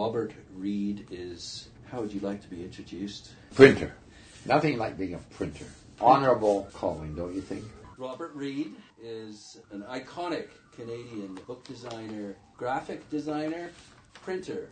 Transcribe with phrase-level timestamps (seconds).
[0.00, 3.32] Robert Reid is, how would you like to be introduced?
[3.54, 3.92] Printer.
[4.46, 5.66] Nothing like being a printer.
[6.00, 7.66] Honorable calling, don't you think?
[7.98, 13.72] Robert Reid is an iconic Canadian book designer, graphic designer,
[14.14, 14.70] printer.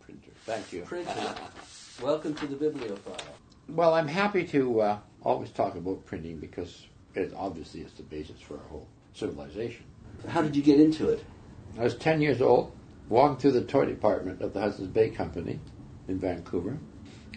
[0.00, 0.30] Printer.
[0.46, 0.80] Thank you.
[0.84, 1.34] Printer.
[2.02, 3.36] Welcome to the Bibliophile.
[3.68, 8.40] Well, I'm happy to uh, always talk about printing because it obviously is the basis
[8.40, 9.84] for our whole civilization.
[10.26, 11.22] How did you get into it?
[11.78, 12.72] I was 10 years old,
[13.10, 15.60] walking through the toy department of the Hudson's Bay Company
[16.08, 16.78] in Vancouver.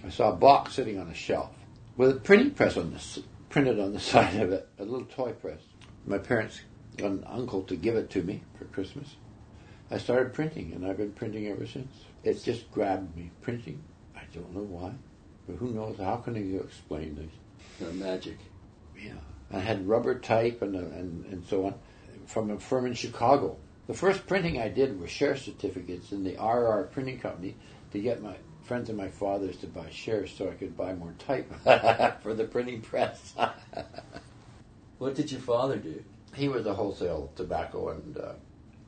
[0.06, 1.50] I saw a box sitting on a shelf
[1.98, 5.34] with a printing press on this, printed on the side of it, a little toy
[5.34, 5.60] press.
[6.06, 6.62] My parents
[6.96, 9.16] got an uncle to give it to me for Christmas.
[9.92, 11.92] I started printing, and I've been printing ever since.
[12.24, 13.32] It just grabbed me.
[13.42, 13.84] Printing,
[14.16, 14.94] I don't know why,
[15.48, 15.98] but who knows?
[15.98, 17.88] How can you explain this?
[17.88, 18.38] Uh, magic.
[18.98, 19.14] Yeah,
[19.52, 21.76] I had rubber type and, uh, and and so on
[22.26, 23.58] from a firm in Chicago.
[23.88, 27.56] The first printing I did was share certificates in the RR Printing Company
[27.92, 31.14] to get my friends and my father's to buy shares so I could buy more
[31.20, 31.52] type
[32.24, 33.34] for the printing press.
[35.00, 36.02] What did your father do?
[36.36, 38.34] he was a wholesale tobacco and uh,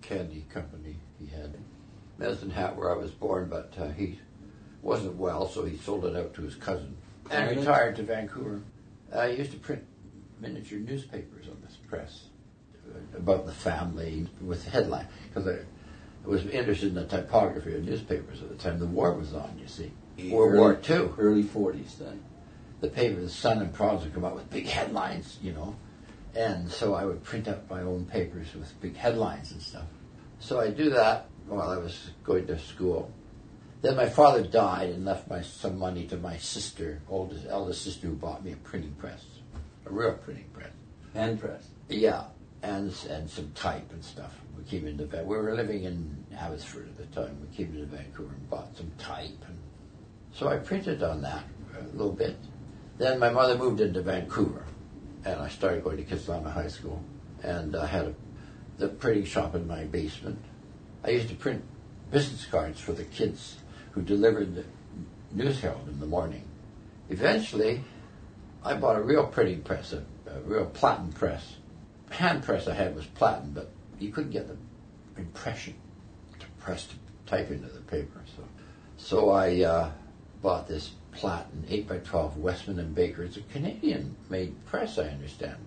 [0.02, 0.98] candy company.
[1.20, 1.58] He had
[2.18, 4.20] Medicine Hat where I was born, but uh, he
[4.82, 6.96] wasn't well, so he sold it out to his cousin
[7.30, 8.62] and retired to Vancouver.
[9.14, 9.84] I used to print
[10.40, 12.26] miniature newspapers on this press
[13.16, 15.60] about the family with the headline because I
[16.28, 18.80] was interested in the typography of newspapers at the time.
[18.80, 19.92] The war was on, you see.
[20.30, 22.24] World War Two, Early 40s then.
[22.82, 25.76] The paper, the Sun and Province would come out with big headlines, you know.
[26.36, 29.86] And so I would print up my own papers with big headlines and stuff.
[30.40, 33.12] So I do that while I was going to school.
[33.82, 38.08] Then my father died and left my some money to my sister, oldest eldest sister,
[38.08, 39.24] who bought me a printing press,
[39.86, 40.72] a real printing press.
[41.14, 41.68] Hand press.
[41.88, 42.26] Yeah,
[42.66, 44.34] and and some type and stuff.
[44.58, 47.38] We came into Van- we were living in Abbotsford at the time.
[47.42, 49.58] We came into Vancouver and bought some type, and
[50.34, 51.44] so I printed on that
[51.80, 52.38] a little bit.
[52.98, 54.64] Then my mother moved into Vancouver,
[55.26, 57.04] and I started going to Kitsilano High School,
[57.44, 58.14] and I had a,
[58.78, 60.40] the printing shop in my basement.
[61.04, 61.64] I used to print
[62.10, 63.58] business cards for the kids
[63.92, 64.66] who delivered the
[65.32, 66.44] News Herald in the morning.
[67.10, 67.84] Eventually,
[68.64, 71.58] I bought a real printing press, a, a real platen press.
[72.10, 74.58] Hand press I had was platen, but you couldn't get the
[75.18, 75.76] impression
[76.40, 76.96] to press to
[77.26, 78.22] type into the paper.
[78.36, 78.44] So,
[78.98, 79.92] so I uh,
[80.42, 83.24] bought this platen eight by twelve Westman and Baker.
[83.24, 85.58] It's a Canadian-made press, I understand.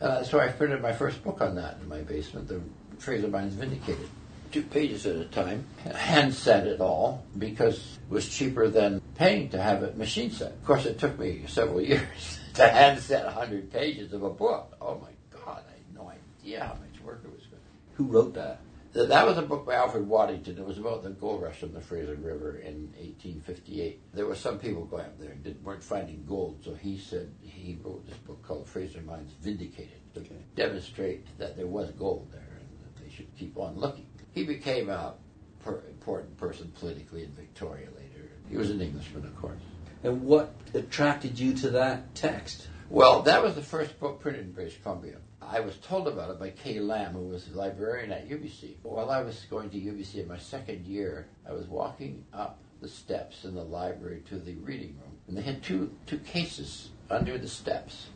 [0.00, 2.60] Uh, so I printed my first book on that in my basement, The
[2.98, 4.08] Fraser Mines Vindicated.
[4.52, 9.48] Two pages at a time, hand set it all because it was cheaper than paying
[9.50, 10.52] to have it machine set.
[10.52, 14.76] Of course, it took me several years to hand set 100 pages of a book.
[14.80, 15.15] Oh my
[16.52, 18.60] had no idea how much work it was going to Who wrote that?
[18.92, 20.56] That was a book by Alfred Waddington.
[20.56, 24.00] It was about the gold rush on the Fraser River in 1858.
[24.14, 27.30] There were some people going up there and did, weren't finding gold, so he said
[27.42, 30.36] he wrote this book called Fraser Mines Vindicated to Okay.
[30.54, 34.06] demonstrate that there was gold there and that they should keep on looking.
[34.32, 35.14] He became a
[35.62, 38.30] per- important person politically in Victoria later.
[38.48, 39.60] He was an Englishman, of course.
[40.04, 42.68] And what attracted you to that text?
[42.88, 45.16] Well, that was the first book printed in British Columbia.
[45.48, 48.76] I was told about it by Kaye Lamb, who was the librarian at UBC.
[48.82, 52.88] While I was going to UBC in my second year, I was walking up the
[52.88, 57.38] steps in the library to the reading room, and they had two two cases under
[57.38, 58.08] the steps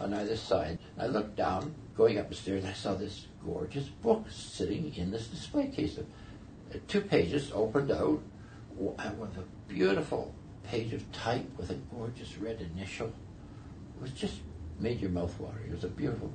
[0.00, 0.78] on either side.
[0.98, 5.10] I looked down, going up the stairs, and I saw this gorgeous book sitting in
[5.10, 5.98] this display case.
[5.98, 8.22] Uh, Two pages opened out,
[8.98, 10.34] and with a beautiful
[10.64, 13.08] page of type with a gorgeous red initial.
[13.08, 14.40] It was just
[14.78, 15.60] made your mouth water.
[15.66, 16.32] It was a beautiful.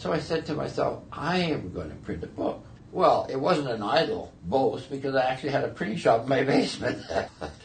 [0.00, 2.64] So I said to myself, I am going to print a book.
[2.90, 6.42] Well, it wasn't an idle boast because I actually had a printing shop in my
[6.54, 7.04] basement.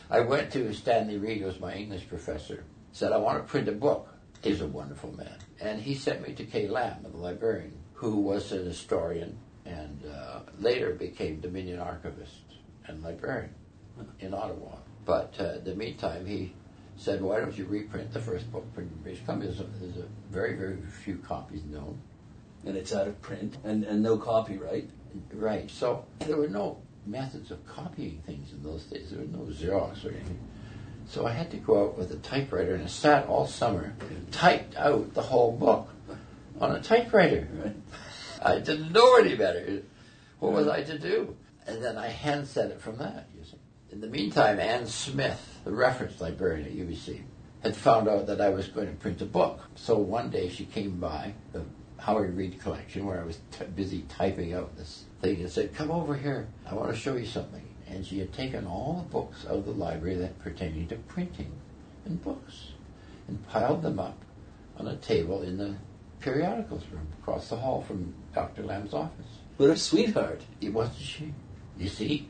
[0.09, 3.69] I went to Stanley Read, who was my English professor, said, I want to print
[3.69, 4.09] a book.
[4.43, 5.37] He's a wonderful man.
[5.61, 10.39] And he sent me to Kaye Lamb, the librarian, who was an historian and uh,
[10.59, 12.41] later became Dominion archivist
[12.87, 13.55] and librarian
[14.19, 14.75] in Ottawa.
[15.05, 16.53] But uh, in the meantime, he
[16.97, 19.21] said, why don't you reprint the first book printed in British?
[19.25, 21.97] There's there's a very, very few copies known.
[22.65, 24.89] And it's out of print and, and no copyright.
[25.33, 25.69] Right.
[25.69, 29.11] So there were no methods of copying things in those days.
[29.11, 30.39] There was no Xerox or anything.
[31.07, 34.31] So I had to go out with a typewriter and I sat all summer, and
[34.31, 35.89] typed out the whole book
[36.59, 37.47] on a typewriter.
[37.53, 37.75] Right.
[38.41, 39.83] I didn't know any better.
[40.39, 41.35] What was I to do?
[41.67, 43.57] And then I hand set it from that, you see.
[43.91, 47.21] In the meantime, Anne Smith, the reference librarian at UBC,
[47.63, 49.61] had found out that I was going to print a book.
[49.75, 51.63] So one day she came by the
[51.99, 56.15] Howay-Reid collection where I was t- busy typing out this thing and said, Come over
[56.15, 56.47] here.
[56.69, 57.61] I want to show you something.
[57.87, 61.51] and she had taken all the books out of the library that pertaining to printing
[62.05, 62.71] and books
[63.27, 64.17] and piled them up
[64.77, 65.75] on a table in the
[66.19, 68.63] periodicals room across the hall from Dr.
[68.63, 69.27] Lamb's office.
[69.57, 70.41] What a sweetheart.
[70.61, 71.33] It wasn't she.
[71.77, 72.29] You see,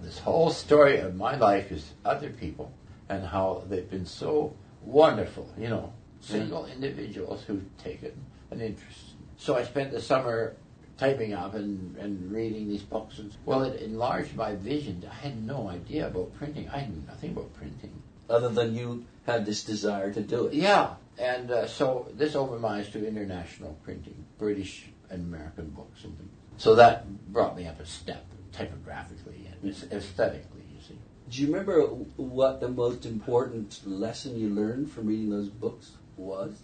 [0.00, 2.72] this whole story of my life is other people
[3.08, 6.24] and how they've been so wonderful, you know, mm.
[6.24, 8.12] single individuals who've taken
[8.52, 9.10] an interest.
[9.36, 10.56] So I spent the summer
[10.98, 13.18] typing up and, and reading these books.
[13.18, 15.04] And, well, it enlarged my vision.
[15.10, 16.68] I had no idea about printing.
[16.70, 18.02] I knew nothing about printing.
[18.30, 20.54] Other than you had this desire to do it.
[20.54, 26.04] Yeah, and uh, so this opened my eyes to international printing, British and American books
[26.04, 26.30] and things.
[26.56, 30.98] So that brought me up a step, typographically and aesthetically, you see.
[31.30, 31.80] Do you remember
[32.16, 36.62] what the most important lesson you learned from reading those books was?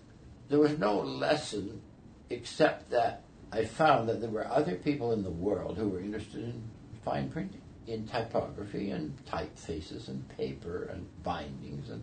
[0.49, 1.83] There was no lesson
[2.31, 3.23] except that
[3.53, 6.63] I found that there were other people in the world who were interested in
[7.05, 12.03] fine printing, in typography and typefaces and paper and bindings and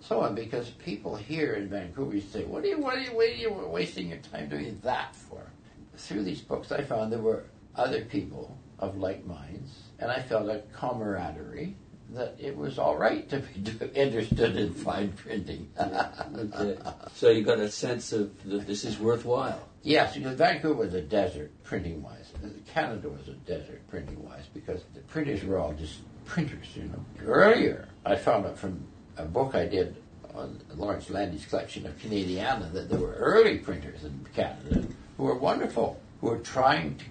[0.00, 0.34] so on.
[0.34, 3.50] Because people here in Vancouver say, "What are you, what are you, what are you
[3.68, 5.50] wasting your time doing that for?"
[5.96, 7.44] Through these books, I found there were
[7.76, 9.70] other people of like minds,
[10.00, 11.76] and I felt a camaraderie
[12.14, 15.68] that it was all right to be interested in fine printing.
[15.80, 16.78] okay.
[17.14, 19.68] So you got a sense of that this is worthwhile.
[19.82, 22.32] Yes, because Vancouver was a desert printing wise.
[22.72, 27.04] Canada was a desert printing wise because the printers were all just printers, you know.
[27.22, 28.82] Earlier, I found out from
[29.18, 29.96] a book I did
[30.34, 34.84] on Lawrence Lande's collection of Canadiana that there were early printers in Canada
[35.16, 37.04] who were wonderful, who were trying to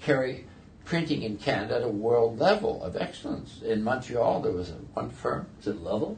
[0.00, 0.44] carry
[0.88, 3.60] printing in Canada at a world level of excellence.
[3.62, 5.46] In Montreal, there was a, one firm.
[5.60, 6.16] Is it Lovell?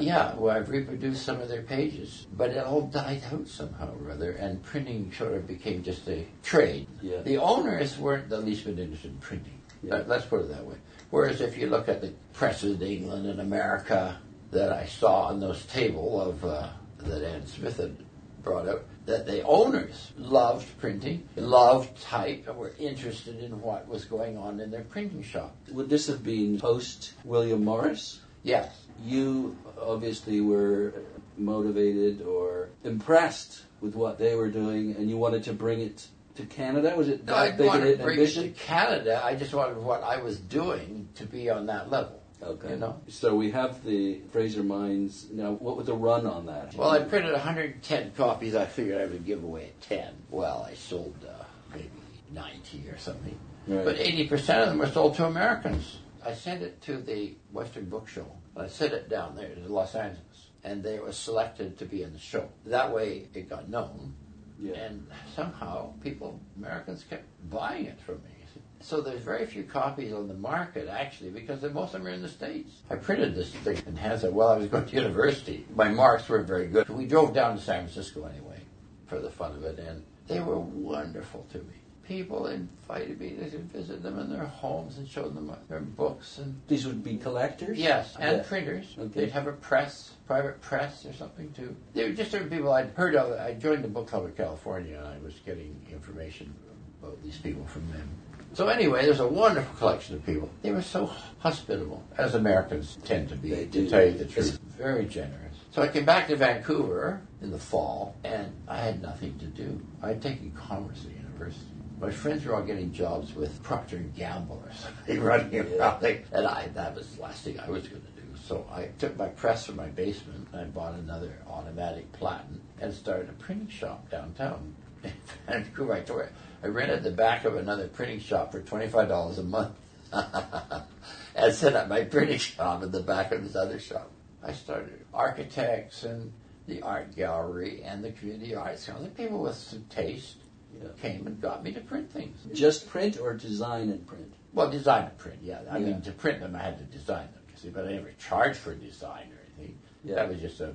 [0.00, 4.12] Yeah, where I've reproduced some of their pages, but it all died out somehow or
[4.12, 6.86] other, and printing sort of became just a trade.
[7.02, 7.22] Yeah.
[7.22, 9.60] The owners weren't the least bit interested in printing.
[9.82, 10.04] Yeah.
[10.06, 10.76] Let's put it that way.
[11.10, 14.20] Whereas if you look at the presses in England and America
[14.52, 17.96] that I saw on those table of uh, that Ann Smith had
[18.44, 24.04] brought out, that the owners loved printing, loved type, and were interested in what was
[24.04, 25.56] going on in their printing shop.
[25.72, 28.20] Would this have been post William Morris?
[28.44, 28.86] Yes.
[29.04, 30.94] You obviously were
[31.36, 36.06] motivated or impressed with what they were doing, and you wanted to bring it
[36.36, 36.94] to Canada.
[36.96, 38.48] Was it No, I big wanted an to bring it to?
[38.50, 39.20] Canada.
[39.24, 42.21] I just wanted what I was doing to be on that level.
[42.42, 42.70] Okay.
[42.70, 43.00] You know?
[43.08, 45.28] So we have the Fraser Mines.
[45.30, 46.74] Now, what was the run on that?
[46.74, 48.54] Well, I printed 110 copies.
[48.54, 50.12] I figured I would give away 10.
[50.30, 51.90] Well, I sold uh, maybe
[52.32, 53.38] 90 or something.
[53.66, 53.84] Right.
[53.84, 55.98] But 80% of them were sold to Americans.
[56.24, 58.26] I sent it to the Western Book Show.
[58.56, 62.12] I sent it down there to Los Angeles, and they were selected to be in
[62.12, 62.48] the show.
[62.66, 64.14] That way, it got known,
[64.60, 64.74] Yeah.
[64.74, 68.41] and somehow people, Americans, kept buying it from me.
[68.82, 72.22] So there's very few copies on the market actually, because most of them are in
[72.22, 72.70] the states.
[72.90, 75.64] I printed this thing and in Hansa while I was going to university.
[75.74, 76.88] My marks weren't very good.
[76.88, 78.60] We drove down to San Francisco anyway,
[79.06, 81.74] for the fun of it, and they were wonderful to me.
[82.06, 86.60] People invited me to visit them in their homes and show them their books and
[86.66, 87.78] These would be collectors.
[87.78, 88.42] Yes, and Yeah.
[88.42, 88.96] printers.
[88.98, 89.20] Okay.
[89.20, 91.74] They'd have a press, private press or something too.
[91.94, 93.38] They were just certain people I'd heard of.
[93.38, 96.52] I joined the book club in California, and I was getting information
[97.00, 98.08] about these people from them.
[98.54, 100.50] So anyway, there's a wonderful collection of people.
[100.60, 103.50] They were so hospitable, as Americans tend to be.
[103.50, 103.88] They to do.
[103.88, 105.56] tell you the truth, very generous.
[105.70, 109.80] So I came back to Vancouver in the fall, and I had nothing to do.
[110.02, 111.64] I had taken commerce at university.
[111.98, 116.68] My friends were all getting jobs with Procter Gamble or something, running around, and I
[116.74, 118.36] that was the last thing I was going to do.
[118.46, 122.92] So I took my press from my basement, and I bought another automatic platen, and
[122.92, 124.74] started a printing shop downtown
[125.04, 125.12] in
[125.48, 125.94] Vancouver.
[125.94, 126.30] I, tore,
[126.62, 129.74] I rented the back of another printing shop for twenty five dollars a month,
[130.12, 134.10] and set up my printing shop in the back of this other shop.
[134.42, 136.32] I started architects and
[136.66, 139.08] the art gallery and the community arts council.
[139.16, 140.36] People with some taste
[140.80, 140.88] Yeah.
[141.00, 142.36] came and got me to print things.
[142.54, 144.32] Just print or design and print.
[144.54, 145.60] Well, design and print, yeah.
[145.70, 145.86] I Yeah.
[145.86, 148.58] mean, to print them, I had to design them, you see, but I never charged
[148.58, 149.78] for design or anything.
[150.04, 150.14] Yeah.
[150.16, 150.74] That was just a,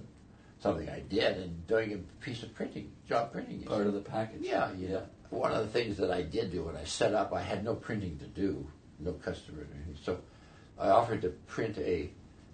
[0.59, 3.63] something I did and doing a piece of printing, job printing.
[3.63, 4.41] Part of the package.
[4.41, 5.01] Yeah, yeah.
[5.29, 7.75] One of the things that I did do when I set up, I had no
[7.75, 8.65] printing to do,
[8.99, 9.97] no customer or anything.
[10.03, 10.19] So
[10.79, 12.09] I offered to print a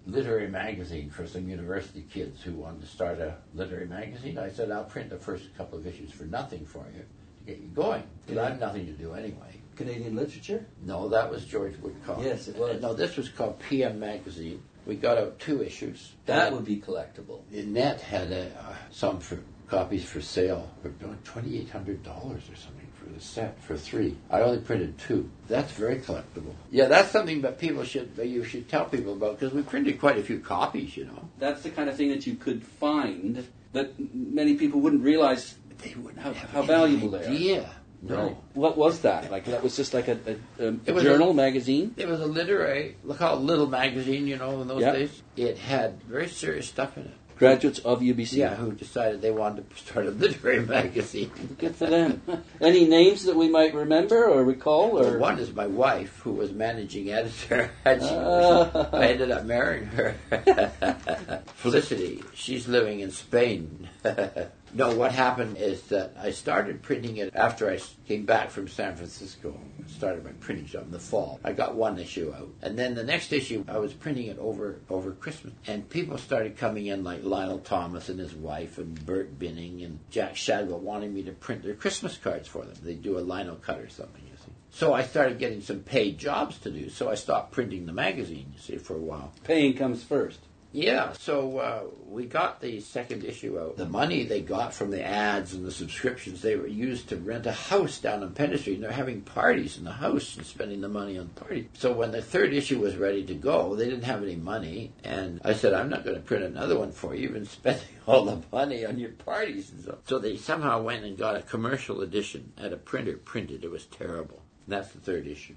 [0.06, 4.38] literary magazine for some university kids who wanted to start a literary magazine.
[4.38, 7.62] I said, I'll print the first couple of issues for nothing for you to get
[7.62, 9.60] you going, because I have nothing to do anyway.
[9.76, 10.64] Canadian literature.
[10.84, 12.20] No, that was George Woodcock.
[12.22, 12.80] Yes, it was.
[12.80, 14.62] No, this was called PM Magazine.
[14.86, 16.12] We got out two issues.
[16.26, 17.40] That would be collectible.
[17.50, 19.38] Net had uh, some for
[19.68, 20.90] copies for sale for
[21.24, 24.16] twenty eight hundred dollars or something for the set for three.
[24.30, 25.30] I only printed two.
[25.48, 26.54] That's very collectible.
[26.70, 29.98] Yeah, that's something that people should that you should tell people about because we printed
[30.00, 30.96] quite a few copies.
[30.96, 35.02] You know, That's the kind of thing that you could find that many people wouldn't
[35.02, 37.28] realize they wouldn't How- have how valuable they are.
[37.30, 37.70] idea.
[38.02, 38.16] No.
[38.22, 38.36] Right.
[38.52, 39.30] What was that?
[39.30, 40.18] Like that was just like a,
[40.58, 41.94] a, a, It was journal, magazine.
[41.96, 44.92] It was a literary, look how little magazine, you know, in those Yeah.
[44.92, 45.22] days.
[45.36, 47.14] It had very serious stuff in it.
[47.38, 48.34] Graduates of UBC.
[48.34, 51.30] Yeah, who decided they wanted to start a literary magazine.
[51.58, 52.22] Good for them.
[52.60, 54.92] Any names that we might remember or recall?
[54.92, 57.70] Well, one is my wife, who was managing editor.
[57.84, 58.88] And she, Ah.
[58.92, 60.14] I ended up marrying her.
[61.56, 63.88] Felicity, she's living in Spain.
[64.74, 68.96] no, what happened is that I started printing it after I came back from San
[68.96, 69.58] Francisco.
[69.78, 71.38] I started my printing job in the fall.
[71.44, 74.80] I got one issue out, and then the next issue I was printing it over
[74.90, 79.38] over Christmas, and people started coming in like Lionel Thomas and his wife, and Bert
[79.38, 82.74] Binning and Jack Shadbolt wanting me to print their Christmas cards for them.
[82.82, 84.22] They do a lino cut or something.
[84.24, 84.52] You see.
[84.70, 86.90] So I started getting some paid jobs to do.
[86.90, 89.32] So I stopped printing the magazine, you see, for a while.
[89.44, 90.40] paying comes first.
[90.74, 93.76] Yeah, so uh, we got the second issue out.
[93.76, 97.46] The money they got from the ads and the subscriptions, they were used to rent
[97.46, 100.80] a house down on Penn Street, and they're having parties in the house and spending
[100.80, 101.66] the money on parties.
[101.74, 105.40] So when the third issue was ready to go, they didn't have any money, and
[105.44, 107.22] I said, I'm not going to print another one for you.
[107.22, 109.98] You've been spending all the money on your parties and so.
[110.06, 113.62] So they somehow went and got a commercial edition at a printer printed.
[113.62, 114.42] It was terrible.
[114.66, 115.54] That's the third issue.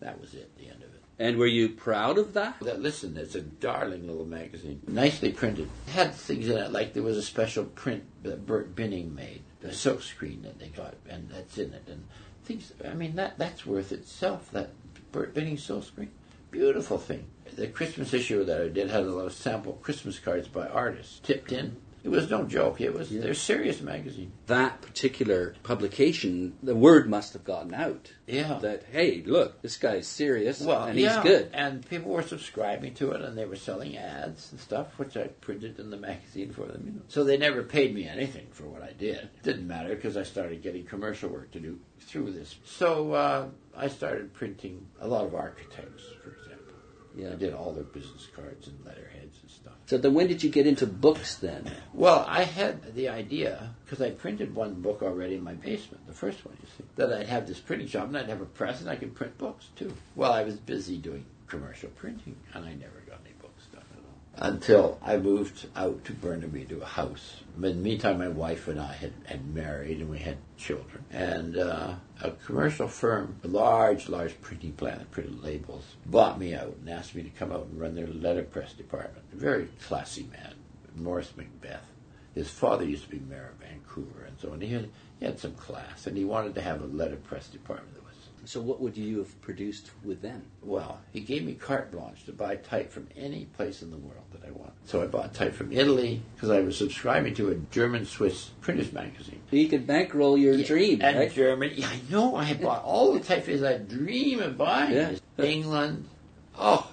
[0.00, 0.54] That was it.
[0.58, 0.97] The end of it.
[1.18, 2.60] And were you proud of that?
[2.60, 5.68] That listen, it's a darling little magazine, nicely printed.
[5.88, 9.42] It had things in it like there was a special print that Bert Binning made,
[9.64, 12.04] a silk screen that they got, and that's in it, and
[12.44, 12.72] things.
[12.88, 14.50] I mean, that that's worth itself.
[14.52, 14.70] That
[15.10, 16.10] Bert Binning silk screen,
[16.52, 17.26] beautiful thing.
[17.56, 21.18] The Christmas issue that I did had a lot of sample Christmas cards by artists
[21.18, 21.76] tipped in.
[22.04, 22.80] It was no joke.
[22.80, 24.32] It was they're serious magazine.
[24.46, 28.12] That particular publication, the word must have gotten out.
[28.26, 28.58] Yeah.
[28.60, 31.50] That hey, look, this guy's serious Well, and yeah, he's good.
[31.52, 35.24] and people were subscribing to it, and they were selling ads and stuff, which I
[35.40, 36.82] printed in the magazine for them.
[36.86, 39.16] You know, so they never paid me anything for what I did.
[39.16, 42.56] It didn't matter because I started getting commercial work to do through this.
[42.64, 46.74] So uh, I started printing a lot of architects, for example.
[47.16, 47.32] Yeah.
[47.32, 48.94] I did all their business cards and stuff.
[49.88, 51.64] So then, when did you get into books then?
[51.94, 56.12] Well, I had the idea because I printed one book already in my basement, the
[56.12, 58.82] first one, you see, that I'd have this printing shop and I'd have a press
[58.82, 59.90] and I could print books too.
[60.14, 64.04] Well, I was busy doing commercial printing and I never got any books done at
[64.04, 67.40] all until I moved out to Burnaby to a house.
[67.56, 71.04] In the meantime, my wife and I had, had married and we had children.
[71.10, 76.54] And uh, a commercial firm, a large, large printing plant that printed labels, bought me
[76.54, 79.24] out and asked me to come out and run their letterpress department.
[79.32, 80.54] A very classy man,
[80.94, 81.86] Morris Macbeth.
[82.34, 84.60] His father used to be mayor of Vancouver and so on.
[84.60, 87.97] He had, he had some class and he wanted to have a letterpress department
[88.48, 90.40] So what would you have produced with them?
[90.62, 94.24] well, he gave me carte blanche to buy type from any place in the world
[94.32, 94.72] that I want.
[94.86, 99.42] So I bought type from Italy because I was subscribing to a German-Swiss printers magazine.
[99.50, 101.30] So you could bankroll your dream, and right?
[101.30, 101.74] Germany.
[101.76, 102.36] Yeah, I know.
[102.36, 104.94] I had bought all the typefaces I dream of buying.
[104.94, 105.44] Yeah.
[105.44, 106.08] England.
[106.58, 106.90] Oh,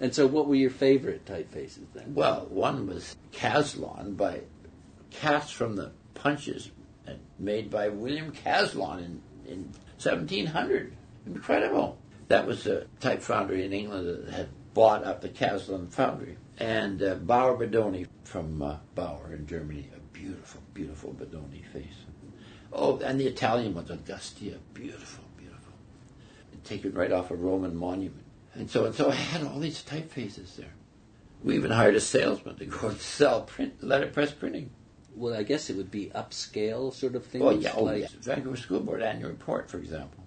[0.00, 2.14] And so, what were your favorite typefaces then?
[2.14, 4.42] well, one was Caslon by
[5.10, 6.70] cast from the punches
[7.06, 10.96] and made by William Caslon in, in 1700.
[11.26, 11.98] Incredible.
[12.28, 16.36] That was a type foundry in England that had bought up the Caslon foundry.
[16.58, 22.04] And uh, Bauer Bodoni from uh, Bauer in Germany, a beautiful, beautiful Bodoni face.
[22.72, 25.72] Oh, and the Italian ones, Augustea, beautiful, beautiful.
[26.64, 28.24] Taken right off a Roman monument.
[28.54, 30.72] And so and so I had all these typefaces there.
[31.42, 34.70] We even hired a salesman to go and sell print letterpress printing.
[35.16, 37.44] Well, I guess it would be upscale sort of oh, things.
[37.44, 38.10] Oh yeah, oh, like.
[38.10, 40.24] Vancouver School Board annual report, for example.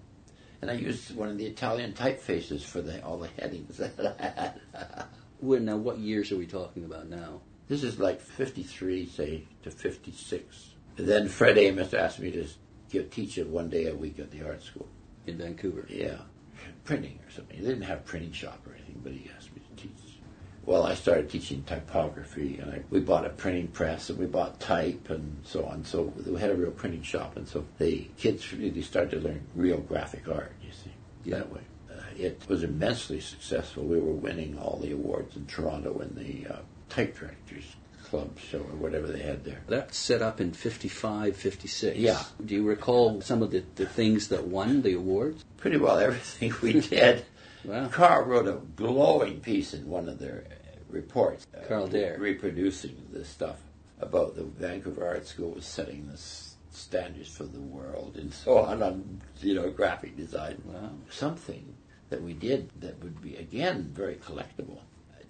[0.62, 4.40] And I used one of the Italian typefaces for the, all the headings that I
[4.40, 5.06] had.
[5.40, 7.40] Well, now, what years are we talking about now?
[7.68, 10.74] This is like 53, say, to 56.
[10.96, 12.46] And then Fred Amess asked me to
[12.90, 14.88] give, teach it one day a week at the art school.
[15.26, 15.86] in Vancouver.
[15.88, 16.18] Yeah,
[16.84, 17.58] printing or something.
[17.58, 20.20] He didn't have a printing shop or anything, but he uh, asked me to teach.
[20.66, 24.60] Well, I started teaching typography, and I, we bought a printing press, and we bought
[24.60, 25.84] type, and so on.
[25.84, 29.46] So we had a real printing shop, and so the kids really started to learn
[29.54, 30.52] real graphic art.
[30.62, 30.90] You see,
[31.24, 31.38] Yeah.
[31.38, 31.60] that way.
[31.90, 33.84] Uh, it was immensely successful.
[33.84, 37.64] We were winning all the awards in Toronto in the uh, type directors
[38.04, 39.60] club show or whatever they had there.
[39.68, 41.96] That set up in 55, 56.
[41.98, 42.22] Yeah.
[42.44, 45.44] Do you recall some of the, the things that won the awards?
[45.56, 47.24] Pretty well everything we did.
[47.64, 47.88] Wow.
[47.88, 51.46] Carl wrote a glowing piece in one of their uh, reports.
[51.56, 52.16] uh, Dair.
[52.18, 53.60] Reproducing this stuff
[54.00, 56.18] about the Vancouver Art School was setting the
[56.70, 60.60] standards for the world and so on on you know graphic design.
[60.64, 60.90] Wow.
[61.10, 61.74] Something
[62.10, 64.80] that we did that would be again very collectible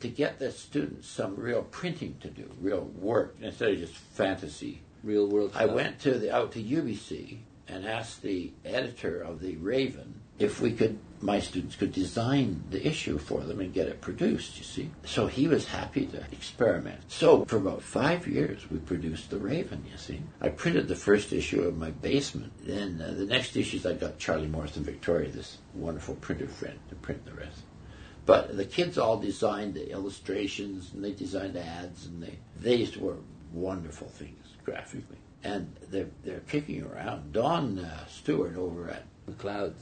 [0.01, 4.81] to get the students some real printing to do, real work instead of just fantasy.
[5.03, 5.53] Real world.
[5.55, 7.39] I went to the out to UBC
[7.69, 12.87] and asked the editor of the Raven if we could my students could design the
[12.87, 14.91] issue for them and get it produced, you see.
[15.07, 17.01] So he was happy to experiment.
[17.09, 20.21] So for about five years we produced the Raven, you see.
[20.43, 22.53] I printed the first issue in my basement.
[22.61, 26.79] Then uh, the next issues I got Charlie Morriss and Victoria, this wonderful printer friend,
[26.91, 27.63] to print the rest.
[28.27, 33.17] But the kids all designed the illustrations and they designed ads and they these were
[33.53, 35.19] wonderful things graphically.
[35.43, 37.33] And they're they're kicking around.
[37.33, 39.05] Don uh, Stewart over at
[39.39, 39.81] clouds.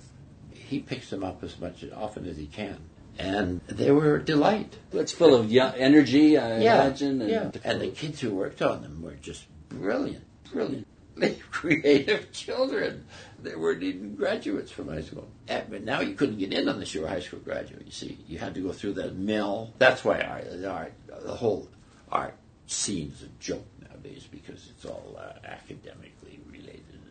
[0.73, 2.79] He picks them up as much often as he can.
[3.19, 4.75] And they were a delight.
[4.91, 7.21] It's full of young energy, I imagine.
[7.21, 7.51] And yeah.
[7.63, 13.05] And the kids who worked on them were just brilliant, brilliantly creative children.
[13.43, 15.29] They weren't even graduates from high school.
[15.47, 17.83] But now you couldn't get in unless you were a high school graduate.
[17.85, 19.75] You see, you had to go through that mill.
[19.77, 21.69] That's why art, the art, the whole
[22.11, 22.35] art
[22.67, 27.02] scene is a joke nowadays because it's all uh, academically related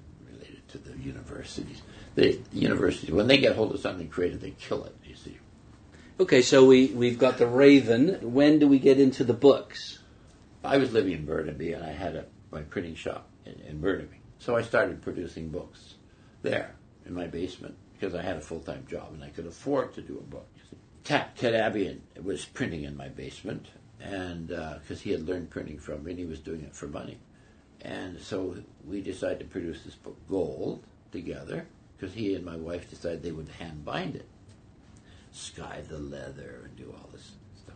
[0.72, 1.82] to the universities.
[2.16, 4.96] The, universities, when they get hold of something creative, they kill it.
[5.06, 5.38] You see.
[6.20, 8.34] Okay, so we we've got the Raven.
[8.34, 10.00] When do we get into the books?
[10.64, 14.20] I was living in Burnaby and I had a, my printing shop in, in Burnaby.
[14.40, 15.96] So I started producing books
[16.44, 16.76] there
[17.06, 20.02] in my basement because I had a full time job and I could afford to
[20.02, 20.48] do a book.
[21.04, 23.68] Ted, Ted Abbey was printing in my basement
[24.00, 26.88] and uh, because he had learned printing from me and he was doing it for
[26.88, 27.18] money.
[27.84, 31.66] And so we decided to produce this book, Gold, together
[31.98, 34.28] because he and my wife decided they would hand bind it,
[35.34, 37.32] skive the leather and do all this
[37.64, 37.76] stuff.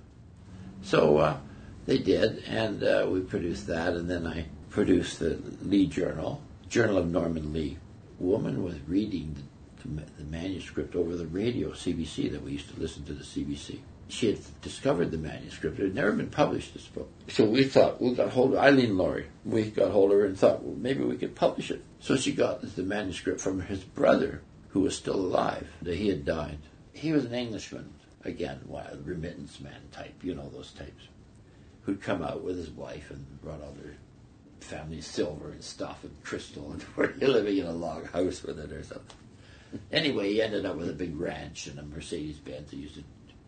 [0.81, 1.38] So uh,
[1.85, 6.97] they did, and uh, we produced that, and then I produced the Lee Journal, Journal
[6.97, 7.77] of Norman Lee.
[8.19, 9.35] Woman was reading
[9.83, 13.24] the, the, the manuscript over the radio, CBC, that we used to listen to the
[13.24, 13.79] CBC.
[14.07, 15.79] She had discovered the manuscript.
[15.79, 17.09] It had never been published, this book.
[17.27, 19.27] So we thought, we got hold of Eileen Laurie.
[19.43, 21.84] We got hold of her and thought, well, maybe we could publish it.
[21.99, 25.67] So she got the manuscript from his brother, who was still alive.
[25.82, 26.60] That he had died.
[26.93, 31.08] He was an Englishman, again, a remittance man type, you know those types
[31.86, 33.95] who'd come out with his wife and brought all their
[34.60, 38.71] family silver and stuff and crystal and were living in a log house with it
[38.71, 39.17] or something.
[39.91, 43.03] Anyway, he ended up with a big ranch and a Mercedes Benz he used to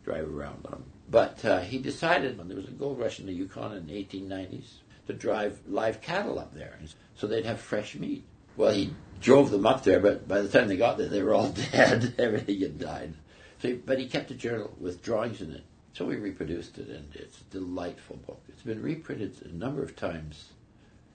[0.08, 0.84] drive around on.
[1.10, 3.94] But uh, he decided when there was a gold rush in the Yukon in the
[3.94, 4.68] 1890s
[5.08, 6.80] to drive live cattle up there
[7.16, 8.26] so they'd have fresh meat.
[8.56, 11.34] Well, he drove them up there, but by the time they got there, they were
[11.34, 12.16] all dead.
[12.18, 13.14] Everything had died.
[13.62, 15.64] So, he, but he kept a journal with drawings in it.
[15.94, 18.42] So we reproduced it, and it's a delightful book.
[18.48, 20.50] It's been reprinted a number of times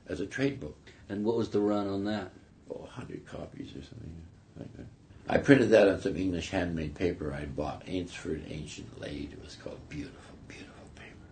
[0.08, 0.76] as a trade book.
[1.08, 2.32] And what was the run on that?
[2.70, 4.22] Oh, 100 copies or something
[4.58, 4.86] like that.
[5.28, 9.32] I printed that on some English handmade paper I bought, Ainsford Ancient Laid.
[9.32, 11.28] It was called Beautiful, Beautiful Paper.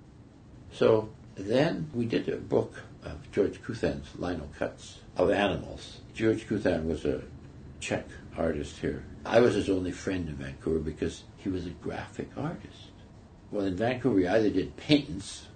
[0.72, 2.74] So then we did a book
[3.04, 6.00] of George Kuthan's lino cuts of animals.
[6.14, 7.22] George Kuthan was a
[7.80, 9.04] Czech artist here.
[9.24, 12.92] I was his only friend in Vancouver because he was a graphic artist.
[13.50, 15.46] Well, in Vancouver, you either did paintings,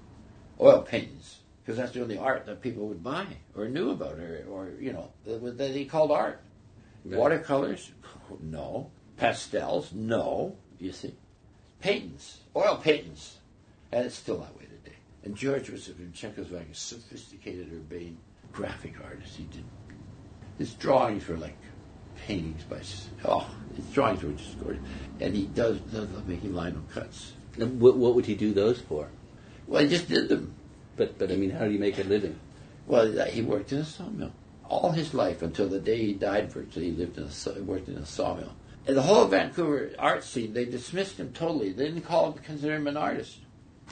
[0.60, 4.44] oil paintings, because that's the only art that people would buy or knew about, or,
[4.50, 6.40] or you know, that he called art.
[7.04, 7.18] Right.
[7.18, 7.90] Watercolors,
[8.40, 8.90] no.
[9.16, 10.56] Pastels, no.
[10.78, 11.14] You see,
[11.80, 13.38] paintings, oil paintings,
[13.92, 14.96] and it's still that way today.
[15.24, 18.18] And George was in Czechoslovakia, a sophisticated, urbane
[18.52, 19.36] graphic artist.
[19.36, 19.64] He did
[20.58, 21.56] his drawings were like
[22.26, 22.80] paintings by
[23.24, 24.82] oh, his drawings were just gorgeous.
[25.20, 27.32] And he does does love making lino cuts.
[27.58, 29.08] And what, what would he do those for?
[29.66, 30.54] Well, he just did them.
[30.96, 32.38] But but I mean, how do you make a living?
[32.86, 34.32] Well, he worked in a sawmill
[34.68, 36.52] all his life until the day he died.
[36.52, 38.54] Virtually, he lived in a worked in a sawmill.
[38.86, 41.72] And the whole Vancouver art scene, they dismissed him totally.
[41.72, 43.38] They didn't call him, consider him an artist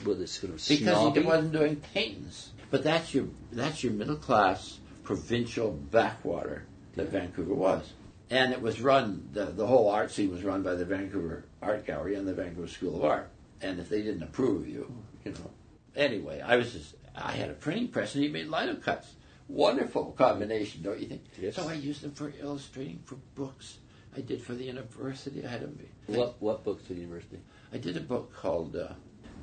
[0.05, 2.51] With this sort of because he wasn't doing paintings.
[2.69, 7.93] But that's your that's your middle class provincial backwater that Vancouver was,
[8.29, 9.29] and it was run.
[9.33, 12.67] The the whole art scene was run by the Vancouver Art Gallery and the Vancouver
[12.67, 13.29] School of Art.
[13.61, 15.51] And if they didn't approve of you, you know.
[15.95, 19.15] Anyway, I was just I had a printing press and he made lino cuts.
[19.47, 21.23] Wonderful combination, don't you think?
[21.39, 21.55] Yes.
[21.55, 23.77] So I used them for illustrating for books.
[24.15, 25.45] I did for the university.
[25.45, 25.77] I had them.
[26.07, 27.39] What what books for the university?
[27.73, 28.75] I did a book called.
[28.75, 28.93] Uh,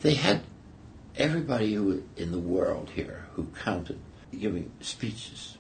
[0.00, 0.42] they had
[1.16, 3.98] everybody who in the world here who counted
[4.38, 5.58] giving speeches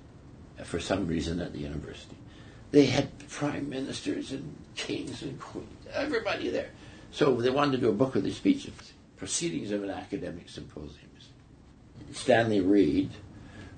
[0.64, 2.16] for some reason at the university.
[2.70, 6.70] They had prime ministers and kings and queens, everybody there.
[7.10, 11.10] So they wanted to do a book of these speeches, proceedings of an academic symposium.
[12.12, 13.10] Stanley Read,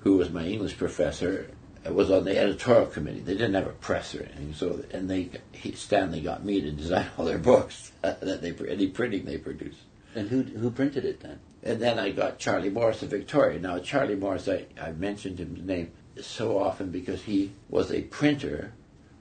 [0.03, 1.49] who was my English professor,
[1.87, 3.21] uh, was on the editorial committee.
[3.21, 6.71] They didn't have a press or anything, so and they he, Stanley got me to
[6.71, 9.79] design all their books that they any printing they produced.
[10.15, 11.39] And who who printed it then?
[11.63, 13.59] And then I got Charlie Morriss of Victoria.
[13.59, 18.73] Now Charlie Morriss, I I mentioned his name so often because he was a printer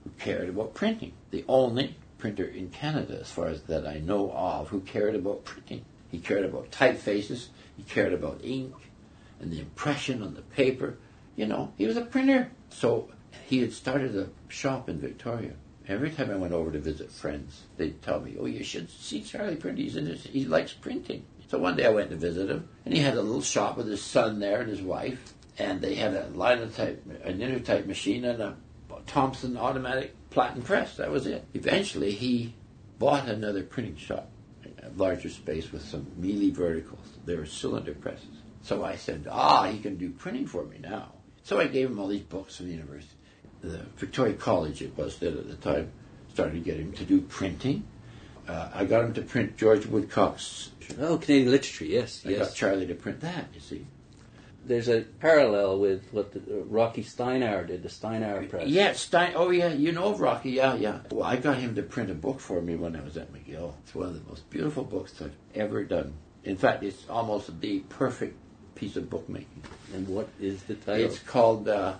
[0.04, 1.12] who cared about printing.
[1.30, 5.44] The only printer in Canada, as far as that I know of, who cared about
[5.44, 5.84] printing.
[6.10, 7.46] He cared about typefaces.
[7.76, 8.74] He cared about ink
[9.42, 10.96] and the impression on the paper.
[11.36, 12.50] You know, he was a printer.
[12.70, 13.10] So
[13.46, 15.52] he had started a shop in Victoria.
[15.88, 19.20] Every time I went over to visit friends, they'd tell me, "Oh, you should see
[19.20, 19.78] Charlie print.
[19.78, 23.00] He's in he likes printing." So one day I went to visit him, and he
[23.00, 26.28] had a little shop with his son there and his wife, and they had a
[26.34, 28.56] linotype, an intertype machine, and a
[29.06, 30.96] Thompson automatic platen press.
[30.96, 31.44] That was it.
[31.54, 32.54] Eventually, he
[32.98, 34.30] bought another printing shop,
[34.82, 37.06] a larger space with some Miehle verticals.
[37.24, 38.41] They were cylinder presses.
[38.62, 41.12] So I said, ah, he can do printing for me now.
[41.42, 43.16] So I gave him all these books from the university.
[43.60, 45.90] The Victoria College, it was that at the time,
[46.32, 47.84] started to get him to do printing.
[48.48, 50.70] Uh, I got him to print George Woodcock's.
[51.00, 52.48] Oh, Canadian literature, yes, I yes.
[52.48, 53.86] got Charlie to print that, you see.
[54.64, 58.68] There's a parallel with what the, uh, Rocky Stinehour did, the Stinehour press.
[58.68, 59.32] Yeah, Stein.
[59.34, 60.50] Oh, yeah, you know Rocky.
[60.50, 61.00] Yeah, yeah.
[61.10, 63.74] Well, I got him to print a book for me when I was at McGill.
[63.82, 66.14] It's one of the most beautiful books I've ever done.
[66.44, 68.36] In fact, it's almost the perfect
[68.74, 69.62] piece of bookmaking.
[69.94, 71.04] And what is the title?
[71.04, 71.94] It's called uh,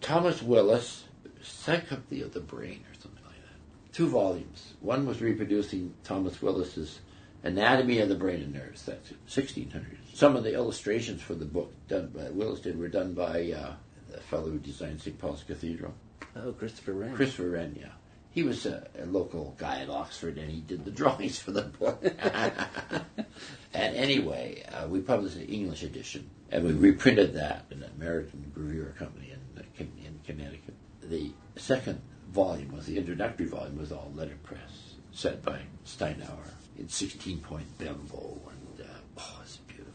[0.00, 1.04] Thomas Willis,
[1.42, 3.92] Psychopathy of the Brain, or something like that.
[3.92, 4.74] Two volumes.
[4.80, 7.00] One was reproducing Thomas Willis's
[7.42, 8.84] Anatomy of the Brain and Nerves.
[8.84, 9.98] That's 1600.
[10.14, 13.74] Some of the illustrations for the book done by Willis did were done by uh,
[14.10, 15.18] the fellow who designed St.
[15.18, 15.94] Paul's Cathedral.
[16.36, 17.14] oh, Christopher Wren.
[17.14, 17.88] Christopher Wren, yeah.
[18.30, 21.62] He was a, a local guy at Oxford, and he did the drawings for the
[21.62, 22.04] book.
[23.76, 28.50] and anyway, uh, we published an English edition, and we reprinted that in the Meriden
[28.56, 30.74] Gravure Company in, uh, in Connecticut.
[31.02, 37.78] The second volume was the introductory volume, was all letterpress, set by Stinehour in 16-point
[37.78, 39.92] Bembo, and uh, oh, it's beautiful.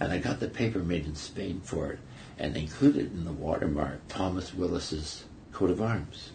[0.00, 1.98] And I got the paper made in Spain for it,
[2.38, 6.30] and included in the watermark Thomas Willis's coat of arms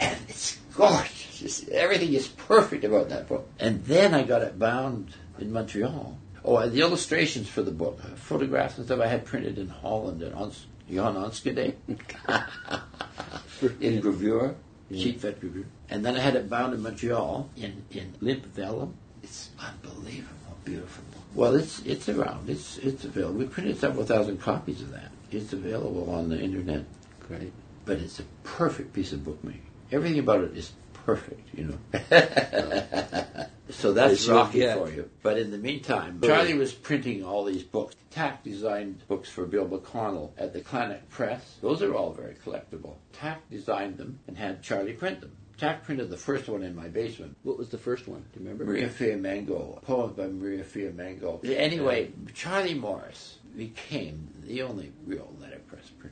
[0.00, 1.42] and it's gorgeous.
[1.42, 3.48] It's, everything is perfect about that book.
[3.58, 6.16] And then I got it bound in Montreal.
[6.44, 10.22] Oh, the illustrations for the book, uh, photographs and stuff I had printed in Holland
[10.22, 11.74] at Ons- Jan Enschedé
[13.80, 14.54] in gravure,
[14.90, 15.66] sheet fed gravure.
[15.90, 18.94] And then I had it bound in Montreal in, in limp vellum.
[19.22, 21.22] It's unbelievable, beautiful book.
[21.34, 22.48] Well, it's it's around.
[22.48, 23.38] It's it's available.
[23.38, 25.10] We printed several thousand copies of that.
[25.30, 26.84] It's available on the internet
[27.28, 27.52] Great.
[27.84, 29.62] but it's a perfect piece of bookmaking.
[29.92, 30.72] Everything about it is
[31.04, 31.78] perfect, you know.
[33.70, 35.08] so that's Rocky for you.
[35.22, 37.94] But in the meantime, Charlie was printing all these books.
[38.10, 41.56] Tak designed books for Bill McConnell at the Klanak Press.
[41.62, 42.96] Those are all very collectible.
[43.12, 45.32] Tak designed them and had Charlie print them.
[45.58, 47.36] Tak printed the first one in my basement.
[47.42, 48.24] What was the first one?
[48.32, 48.64] Do you remember?
[48.64, 51.38] Maria Fia Mango, a poem by Maria Fia Mango.
[51.44, 56.09] Anyway, Charlie Morriss became the only real letterpress printer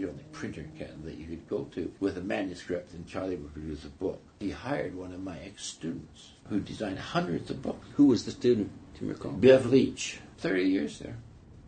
[0.00, 3.36] the only printer in Canada that you could go to with a manuscript and Charlie
[3.36, 4.22] would produce a book.
[4.40, 7.86] He hired one of my ex-students who designed hundreds of books.
[7.96, 8.70] Who was the student?
[8.98, 9.32] Do you recall?
[9.32, 11.16] Bev Leach, 30 years there,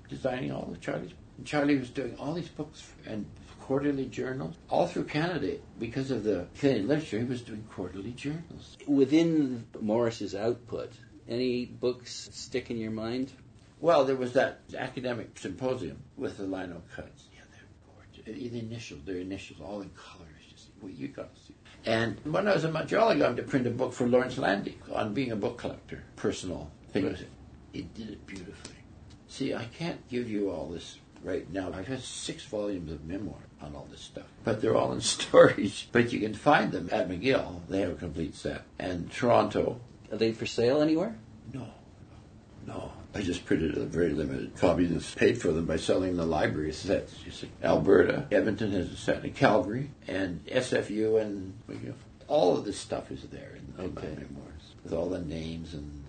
[0.08, 1.12] designing all of Charlie's.
[1.36, 3.26] And Charlie was doing all these books and
[3.60, 7.18] quarterly journals all through Canada because of the Canadian literature.
[7.18, 8.76] He was doing quarterly journals.
[8.86, 10.92] Within Morriss's output,
[11.28, 13.32] any books stick in your mind?
[13.80, 17.24] Well, there was that academic symposium with the lino cuts.
[18.24, 20.28] The initials, their initials, all in colors.
[20.48, 21.54] You see, well, you got to see.
[21.84, 24.38] And when I was in Montreal, I got him to print a book for Lawrence
[24.38, 27.20] Lande on being a book collector, personal things.
[27.72, 28.76] He did it beautifully.
[29.28, 31.72] See, I can't give you all this right now.
[31.72, 35.88] I've got six volumes of memoir on all this stuff, but they're all in storage.
[35.90, 37.60] But you can find them at McGill.
[37.68, 38.62] They have a complete set.
[38.78, 39.80] And Toronto,
[40.12, 41.16] Are they for sale anywhere?
[41.52, 41.66] no,
[42.66, 42.92] no.
[43.14, 46.72] I just printed a very limited copy that's paid for them by selling the library
[46.72, 47.14] sets.
[47.24, 51.94] You see, Alberta, Edmonton has a set in Calgary, and SFU and McGill.
[52.28, 54.08] All of this stuff is there in, in my Okay.
[54.08, 56.02] memoirs with all the names and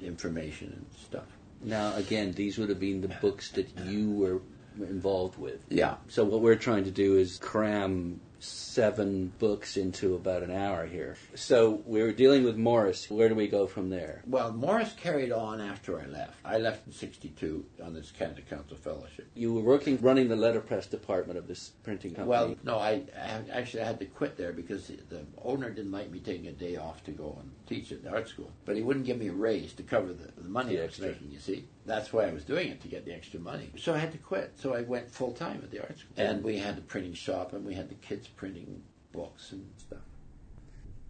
[0.00, 1.26] the information and stuff.
[1.62, 4.40] Now, again, these would have been the books that you were
[4.86, 5.58] involved with.
[5.68, 5.96] Yeah.
[6.08, 11.16] So what we're trying to do is cram seven books into about an hour here.
[11.34, 13.10] So we were dealing with Morriss.
[13.10, 14.22] Where do we go from there?
[14.26, 16.34] Well, Morriss carried on after I left.
[16.44, 19.28] I left in 62 on this Canada Council Fellowship.
[19.34, 22.28] You were working, running the letterpress department of this printing company.
[22.28, 26.20] Well, no, I, I actually had to quit there because the owner didn't like me
[26.20, 28.50] taking a day off to go and teach at the art school.
[28.64, 31.00] But he wouldn't give me a raise to cover the, the money The I was
[31.00, 31.66] making, you see.
[31.86, 33.70] That's why I was doing it, to get the extra money.
[33.76, 34.52] So I had to quit.
[34.58, 36.12] So I went full time at the art school.
[36.16, 40.00] And we had the printing shop and we had the kids printing books and stuff.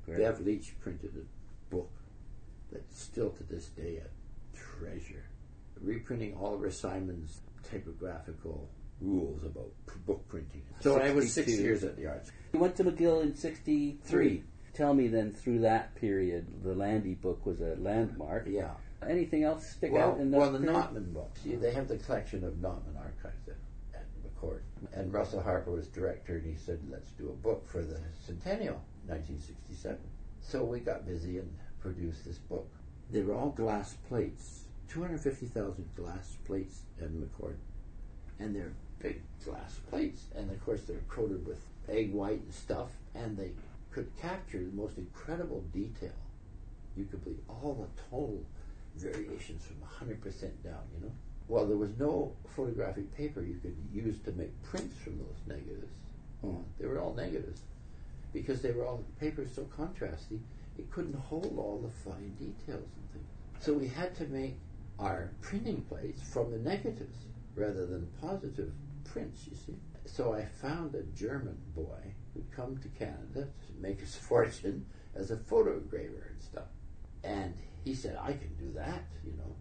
[0.04, 0.18] Great.
[0.18, 1.90] Bev Leach printed a book
[2.70, 5.24] that's still to this day a treasure.
[5.80, 8.68] Reprinting Oliver Simon's typographical
[9.00, 9.72] rules about
[10.06, 10.62] book printing.
[10.80, 12.38] So I was six years at the art school.
[12.52, 13.98] You went to McGill in 63.
[14.04, 14.44] Three.
[14.74, 18.46] Tell me then, through that period, the Lande book was a landmark.
[18.46, 18.72] Yeah.
[19.06, 20.58] Anything else stick Well, out in that well, the?
[20.58, 21.40] Notman books.
[21.44, 23.56] They have the collection of Notman archives at,
[24.00, 24.60] at McCord.
[24.92, 28.80] And Russell Harper was director, and he said, let's do a book for the centennial,
[29.06, 29.98] 1967.
[30.40, 32.68] So we got busy and produced this book.
[33.10, 37.56] They were all glass plates, 250,000 glass plates at McCord.
[38.38, 40.24] And they're big glass plates.
[40.34, 43.52] And of course, they're coated with egg white and stuff, and they
[43.92, 46.12] could capture the most incredible detail.
[46.96, 48.44] You could believe all the tonal
[48.96, 51.12] variations from 100% down, you know?
[51.48, 55.92] Well, there was no photographic paper you could use to make prints from those negatives.
[56.40, 56.62] Hmm.
[56.78, 57.60] They were all negatives
[58.32, 60.40] because they were all papers so contrasty,
[60.78, 63.30] it couldn't hold all the fine details and things.
[63.60, 64.58] So we had to make
[64.98, 67.16] our printing plates from the negatives
[67.54, 68.72] rather than positive
[69.04, 69.76] prints, you see.
[70.04, 75.30] So I found a German boy who'd come to Canada to make his fortune as
[75.30, 76.68] a photo engraver and stuff.
[77.26, 79.54] And he said, I can do that, you know.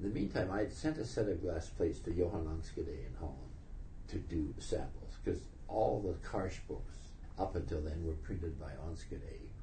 [0.00, 3.14] In the meantime, I had sent a set of glass plates to Johan Enschedé in
[3.18, 3.38] Holland
[4.08, 6.94] to do samples because all the Karsh books
[7.38, 8.70] up until then were printed by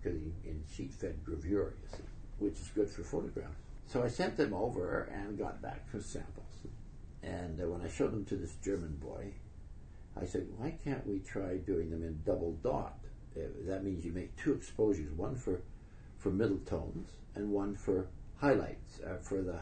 [0.02, 2.04] because in, sheet-fed gravure, you see,
[2.40, 3.56] which is good for photographs.
[3.86, 6.46] So I sent them over and got back for samples.
[7.24, 9.34] And uh, when I showed them to this German boy,
[10.20, 12.98] I said, why can't we try doing them in double dot?
[13.38, 15.62] Uh, that means you make two exposures, one for,
[16.18, 19.56] for middle tones and one for highlights, uh, for the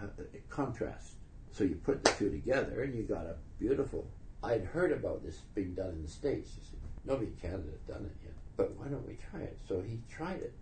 [0.50, 1.16] contrast.
[1.52, 4.08] So you put the two together and you got a beautiful.
[4.44, 6.78] I'd heard about this being done in the States, you see.
[7.06, 8.34] Nobody in Canada had done it yet.
[8.56, 9.58] But why don't we try it?
[9.68, 10.54] So he tried it.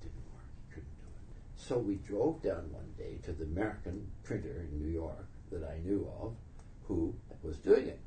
[0.00, 0.44] Didn't work.
[0.68, 1.60] He couldn't do it.
[1.60, 5.78] So we drove down one day to the American printer in New York that I
[5.84, 6.34] knew of
[6.86, 8.00] who was doing it.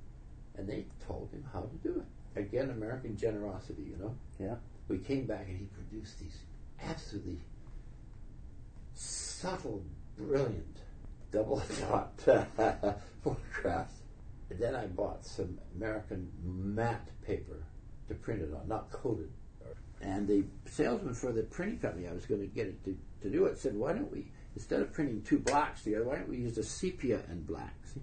[0.57, 2.39] And they told him how to do it.
[2.39, 4.15] Again, American generosity, you know.
[4.39, 4.55] Yeah.
[4.87, 6.37] We came back and he produced these
[6.83, 7.39] absolutely
[9.01, 9.81] subtle,
[10.17, 10.77] brilliant
[11.31, 12.11] double dot
[13.23, 13.93] photographs.
[14.49, 17.63] And then I bought some American matte paper
[18.09, 19.31] to print it on, not coated.
[20.01, 23.29] And the salesman for the printing company I was going to get it to, to
[23.29, 26.37] do it said, why don't we, instead of printing two blacks together, why don't we
[26.37, 27.75] use a sepia and black?
[27.93, 28.01] See?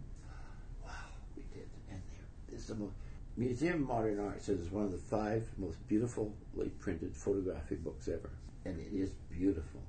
[0.85, 0.93] Wow,
[1.37, 1.69] we did.
[1.91, 2.93] And there, this is the mo-
[3.37, 6.33] Museum of Modern Art says it's one of the five most beautifully
[6.81, 8.31] printed photographic books ever.
[8.65, 9.83] And it is beautiful.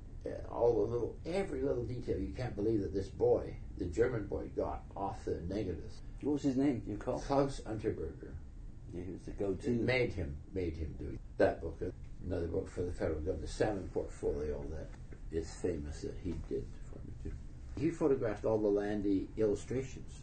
[0.50, 2.18] All the little, every little detail.
[2.18, 5.96] You can't believe that this boy, the German boy, got off the negatives.
[6.22, 6.82] What was his name?
[6.86, 7.20] You call?
[7.20, 8.32] Klaus Unterberger.
[8.92, 9.70] Yeah, he was the go-to.
[9.70, 11.80] It made him made him do that book.
[12.26, 14.88] Another book for the federal government, the Salmon Portfolio, that
[15.32, 17.32] is famous that he did for me too.
[17.80, 20.20] He photographed all the Lande illustrations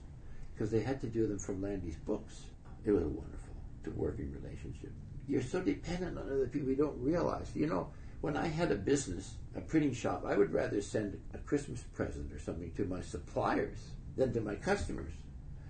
[0.54, 2.42] because they had to do them from Lande's books.
[2.86, 3.54] It was a wonderful
[3.96, 4.92] working relationship.
[5.28, 7.52] You're so dependent on other people you don't realize.
[7.56, 7.90] You know,
[8.22, 12.32] when I had a business, a printing shop, I would rather send a Christmas present
[12.34, 13.78] or something to my suppliers
[14.16, 15.12] than to my customers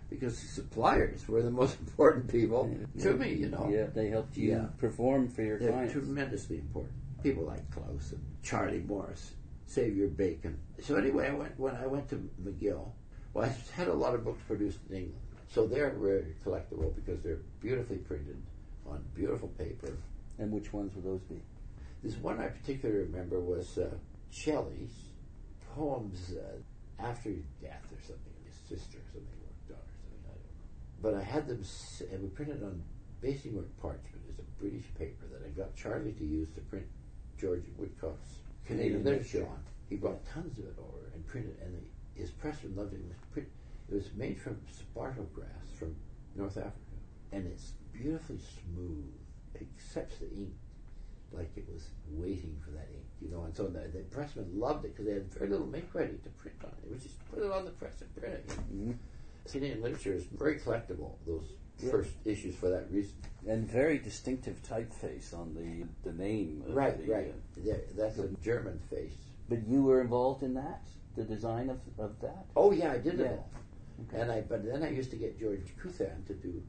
[0.09, 3.69] because the suppliers were the most important people to me, you know.
[3.69, 4.65] Yeah, they helped you Yeah.
[4.77, 5.93] perform for your They're clients.
[5.93, 6.93] tremendously important.
[7.23, 9.31] People like Klaus and Charlie Morriss,
[9.65, 10.57] Save Your Bacon.
[10.81, 12.91] So anyway, I went when I went to McGill.
[13.33, 17.21] Well, I had a lot of books produced in England, so they're very collectible because
[17.21, 18.41] they're beautifully printed
[18.85, 19.91] on beautiful paper.
[20.39, 21.41] And which ones would those be?
[22.03, 23.89] This one I particularly remember was uh,
[24.31, 24.93] Shelley's
[25.75, 30.21] poems uh, after his death or something, his sister or something worked on or something,
[30.25, 31.01] I don't know.
[31.01, 32.81] But I had them, s- and we printed on
[33.23, 34.23] Basingwerk parchment.
[34.29, 36.85] It's a British paper that I got Charlie to use to print
[37.39, 39.59] George Woodcock's Canadian Canadian literature on.
[39.89, 42.97] He brought tons of it over and printed, and the, his pressman loved it.
[42.99, 43.47] It was, print,
[43.89, 45.95] it was made from esparto grass from
[46.35, 46.73] North Africa,
[47.31, 49.13] and it's beautifully smooth,
[49.55, 50.53] except the ink
[51.31, 53.43] like it was waiting for that ink, you know.
[53.43, 56.29] And so the, the pressmen loved it because they had very little make ready to
[56.31, 56.87] print on it.
[56.87, 58.47] It was just put it on the press and print it.
[58.73, 58.95] Mhm.
[59.49, 61.13] Canadian literature is very collectible.
[61.25, 61.91] Those Yeah.
[61.91, 63.15] first issues for that reason.
[63.47, 66.63] And very distinctive typeface on the the name.
[66.67, 67.27] Right, the, right.
[67.29, 69.15] uh, Yeah, that's a German face.
[69.49, 70.81] but you were involved in that,
[71.15, 72.45] the design of, of that.
[72.55, 73.31] Oh yeah, I did it Yeah.
[73.37, 73.49] all.
[74.13, 76.61] And I, but then I used to get George Kuthan to do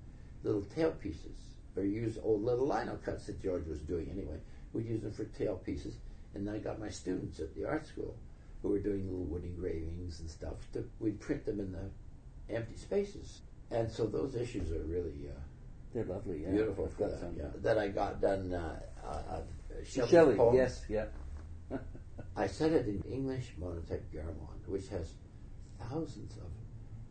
[0.44, 1.37] little tail pieces,
[1.78, 4.38] or use old little lino cuts that George was doing anyway.
[4.72, 5.94] We'd use them for tail pieces,
[6.34, 8.14] and then I got my students at the art school
[8.62, 10.54] who were doing little wood engravings and stuff.
[10.72, 15.40] To, we'd print them in the empty spaces, and so those issues are really uh,
[15.94, 16.42] They're lovely.
[16.42, 16.50] Yeah.
[16.50, 17.20] beautiful I've for got that.
[17.20, 17.36] some.
[17.38, 17.44] Yeah.
[17.62, 18.52] That I got done.
[18.52, 19.40] Uh, uh, uh,
[19.84, 20.56] Shelley, poem.
[20.56, 21.06] yes, yeah.
[22.36, 25.12] I said it in English monotype Garamond, which has
[25.78, 26.50] thousands of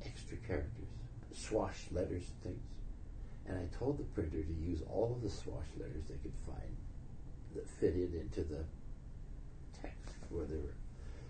[0.06, 0.90] extra characters,
[1.34, 2.62] swash letters things.
[3.48, 6.76] And I told the printer to use all of the swash letters they could find
[7.56, 8.64] that fitted into the
[9.82, 10.74] text where they were.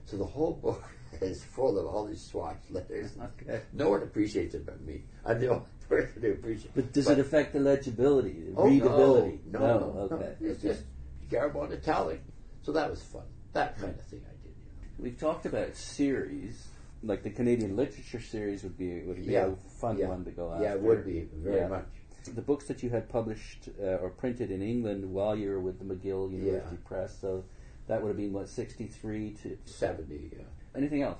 [0.06, 0.84] So the whole book
[1.22, 3.12] is full of all these swash letters.
[3.42, 3.62] Okay.
[3.74, 5.04] No one appreciates it but me.
[5.26, 9.40] I'm the only person who appreciates But does it affect the legibility, the Oh, readability?
[9.52, 10.34] No, no, no, okay.
[10.42, 10.84] It's just
[11.30, 12.22] Garamond italic.
[12.64, 13.24] So that was fun.
[13.54, 14.54] That kind of thing I did.
[14.58, 14.88] You know.
[15.00, 16.68] We've talked about series,
[17.04, 20.08] like the Canadian Literature series would be would be Yeah, a fun yeah.
[20.08, 20.64] one to go after.
[20.64, 21.68] Yeah, it would be very Yeah.
[21.68, 21.88] much.
[22.36, 25.80] The books that you had published uh, or printed in England while you were with
[25.80, 26.88] the McGill University Yeah.
[26.88, 27.44] Press, so
[27.88, 30.32] that would have been what sixty three to 70.
[30.40, 30.44] Uh,
[30.78, 31.20] anything else?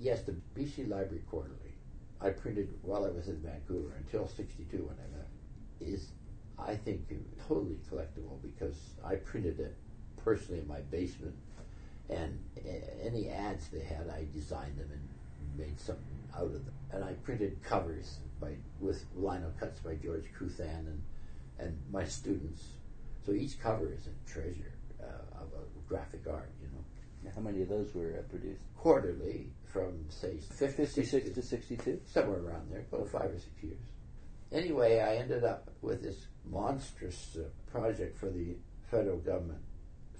[0.00, 1.74] yes, the BC Library Quarterly,
[2.20, 5.30] I printed while I was in Vancouver until 62 when I left,
[5.80, 6.08] is,
[6.58, 7.08] I think,
[7.48, 9.76] totally collectible because I printed it
[10.22, 11.34] personally in my basement.
[12.08, 12.38] And
[13.02, 15.08] any ads they had, I designed them and
[15.66, 16.74] made something out of them.
[16.90, 21.02] And I printed covers by with lino cuts by George Kuthan and,
[21.58, 22.64] and my students.
[23.24, 24.72] So each cover is a treasure
[25.02, 28.62] uh, of a graphic art, you know How many of those were uh, produced?
[28.76, 30.54] quarterly from say 50,
[30.86, 32.00] Fifty six to sixty two.
[32.06, 33.84] somewhere around there, about five or six years.
[34.52, 38.56] Anyway, I ended up with this monstrous uh, project for the
[38.90, 39.60] federal government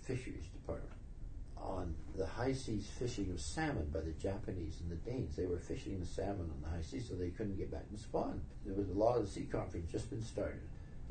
[0.02, 0.92] fisheries department
[1.62, 5.36] on the high seas fishing of salmon by the Japanese and the Danes.
[5.36, 7.98] They were fishing the salmon on the high seas, so they couldn't get back and
[7.98, 8.40] spawn.
[8.64, 10.60] There was a law of the sea conference just been started,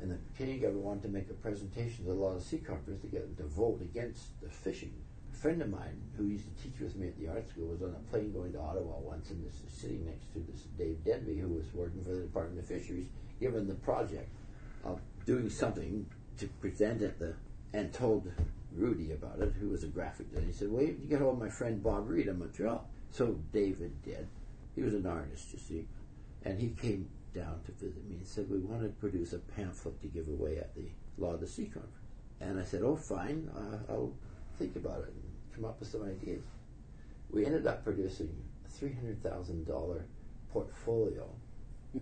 [0.00, 2.58] and the Canadian government wanted to make a presentation to the law of the sea
[2.58, 4.92] conference to get them to vote against the fishing.
[5.32, 7.82] A friend of mine who used to teach with me at the art school was
[7.82, 11.02] on a plane going to Ottawa once, and this is sitting next to this Dave
[11.04, 13.06] Denby, who was working for the Department of Fisheries,
[13.40, 14.28] given the project
[14.84, 16.06] of doing something
[16.38, 17.34] to present at the
[17.72, 18.30] and told
[18.72, 20.46] Rudy about it, who was a graphic designer.
[20.46, 24.02] He said, "Well, you get hold of my friend Bob Reid in Montreal." So David
[24.02, 24.28] did.
[24.74, 25.88] He was an artist, you see,
[26.44, 30.00] and he came down to visit me and said, "We want to produce a pamphlet
[30.02, 31.96] to give away at the Law of the Sea conference."
[32.40, 33.50] And I said, "Oh, fine.
[33.54, 34.12] Uh, I'll
[34.58, 35.22] think about it and
[35.54, 36.44] come up with some ideas."
[37.30, 40.04] We ended up producing a three hundred thousand dollar
[40.52, 41.28] portfolio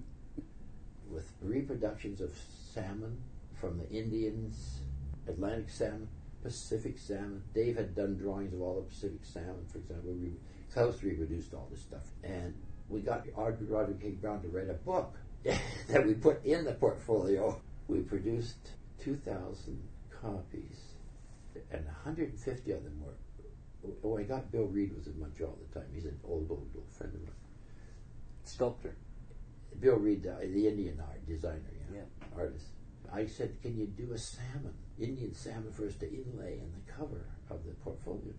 [1.10, 2.32] with reproductions of
[2.72, 3.18] salmon
[3.60, 4.80] from the Indians,
[5.26, 6.08] Atlantic salmon,
[6.42, 7.42] Pacific salmon.
[7.54, 10.12] Dave had done drawings of all the Pacific salmon, for example.
[10.12, 10.32] We,
[10.72, 12.04] Klaus reproduced all this stuff.
[12.22, 12.54] And
[12.88, 15.14] we got Audrey Roderick Haig-Brown to write a book
[15.88, 17.60] that we put in the portfolio.
[17.88, 18.70] We produced
[19.00, 20.78] 2,000 copies,
[21.70, 23.14] and 150 of them were.
[24.04, 25.88] Oh, I got Bill Reid was in Montreal at the time.
[25.94, 27.32] He's an old, old, old friend of mine.
[28.44, 28.96] Sculptor.
[29.80, 31.60] Bill Reid, uh, the Indian art designer,
[31.92, 32.36] yeah, Yeah.
[32.36, 32.66] artist.
[33.12, 36.92] I said, "Can you do a salmon, Indian salmon, for us to inlay in the
[36.92, 38.32] cover of the portfolio?"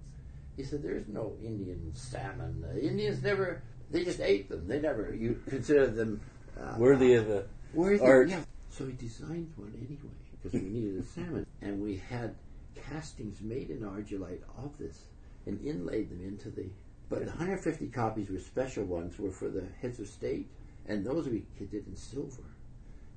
[0.57, 2.61] He said, "There's no Indian salmon.
[2.61, 3.61] The Indians never.
[3.91, 4.67] They just ate them.
[4.67, 5.13] They never.
[5.15, 6.21] You consider them
[6.59, 8.03] uh, Worthy of a worthy.
[8.03, 8.29] art.
[8.29, 8.43] Yeah.
[8.69, 12.35] So he designed one anyway because we needed a salmon, and we had
[12.75, 15.05] castings made in argillite of this
[15.45, 16.69] and inlaid them into the.
[17.09, 20.47] But the 150 copies were special ones, were for the heads of state,
[20.85, 22.43] and those we did in silver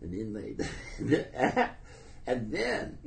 [0.02, 0.68] and inlaid.
[2.26, 2.98] and then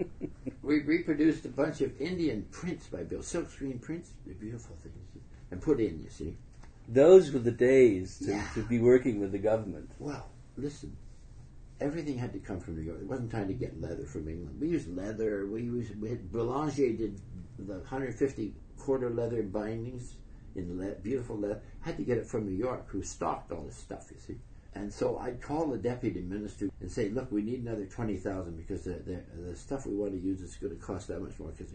[0.61, 4.95] we reproduced a bunch of Indian prints by Bill, silkscreen prints, they're beautiful things,
[5.51, 6.01] and put in.
[6.03, 6.37] You see.
[6.87, 8.47] Those were the days to, Yeah.
[8.53, 9.89] to be working with the government.
[9.97, 10.95] Well, listen,
[11.81, 12.99] everything had to come from New York.
[13.01, 14.59] It wasn't time to get leather from England.
[14.61, 15.47] We used leather.
[15.47, 17.19] We used we had, Boulanger did
[17.57, 20.15] the 150 quarter leather bindings
[20.55, 21.61] in le- beautiful leather.
[21.81, 24.11] Had to get it from New York, who stocked all this stuff.
[24.13, 24.35] You see.
[24.75, 28.57] And so I'd call the deputy minister and say, "Look, we need another twenty thousand
[28.57, 31.39] because the, the the stuff we want to use is going to cost that much
[31.39, 31.73] more." Because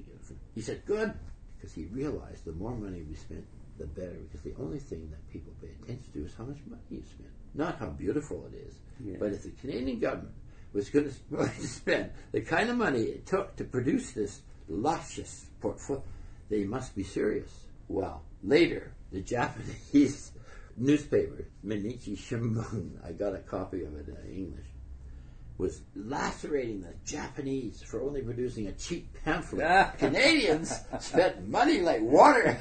[0.54, 1.14] he said, "Good,"
[1.56, 3.44] because he realized the more money we spent,
[3.78, 4.18] the better.
[4.28, 7.30] Because the only thing that people pay attention to is how much money you spend,
[7.54, 8.74] not how beautiful it is.
[9.02, 9.16] Yeah.
[9.18, 10.34] But if the Canadian government
[10.74, 16.02] was going to spend the kind of money it took to produce this luscious portfolio,
[16.50, 17.50] they must be serious.
[17.88, 20.32] Well, later, the Japanese
[20.80, 24.66] newspaper, Mainichi Shimbun, I got a copy of it in English,
[25.58, 29.66] was lacerating the Japanese for only producing a cheap pamphlet.
[29.66, 29.92] Ah.
[29.98, 32.58] Canadians spent money like water.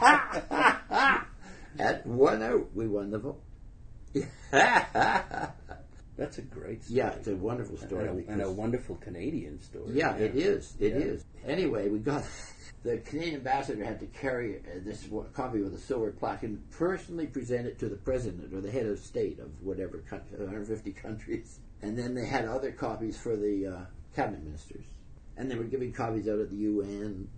[1.78, 3.42] At one out, we won the vote.
[6.16, 6.98] That's a great story.
[6.98, 8.08] yeah, it's a wonderful story.
[8.08, 9.90] and, a, and a wonderful Canadian story.
[9.92, 10.74] Yeah, it is.
[10.80, 10.98] It Yeah.
[10.98, 11.24] is.
[11.46, 12.24] Anyway, we got
[12.82, 17.26] the Canadian ambassador had to carry uh, this copy with a silver plaque and personally
[17.26, 21.60] present it to the president or the head of state of whatever country, 150 countries.
[21.82, 24.86] And then they had other copies for the uh, cabinet ministers,
[25.36, 27.28] and they were giving copies out at the UN.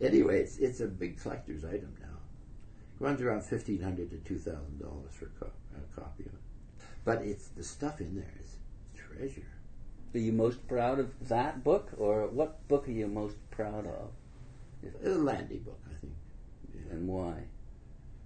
[0.00, 2.08] Anyway, it's it's a big collector's item now.
[2.98, 6.40] It runs around 1,500 to two thousand dollars for co- a copy of it.
[7.04, 8.56] But it's the stuff in there is
[8.96, 9.46] treasure.
[10.14, 14.10] Are you most proud of that book, or what book are you most proud of,
[15.02, 16.12] The Lande book, I think.
[16.72, 16.92] Yeah.
[16.94, 17.44] and why?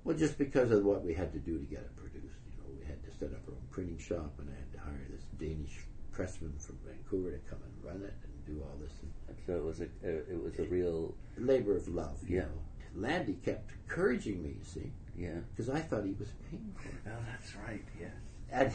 [0.04, 2.38] Well, just because of what we had to do to get it produced.
[2.46, 4.78] You know, we had to set up our own printing shop, and I had to
[4.80, 5.80] hire this Danish
[6.12, 8.92] pressman from Vancouver to come and run it and do all this.
[9.02, 9.84] And So it was a
[10.30, 12.18] it was a real labor of love.
[12.26, 12.42] You Yeah.
[12.42, 12.60] know,
[13.08, 14.56] Lande kept encouraging me.
[14.58, 15.40] You see, yeah.
[15.54, 16.94] because I thought he was paying for it.
[17.06, 17.84] Oh, that's right.
[17.98, 18.12] Yes.
[18.50, 18.72] And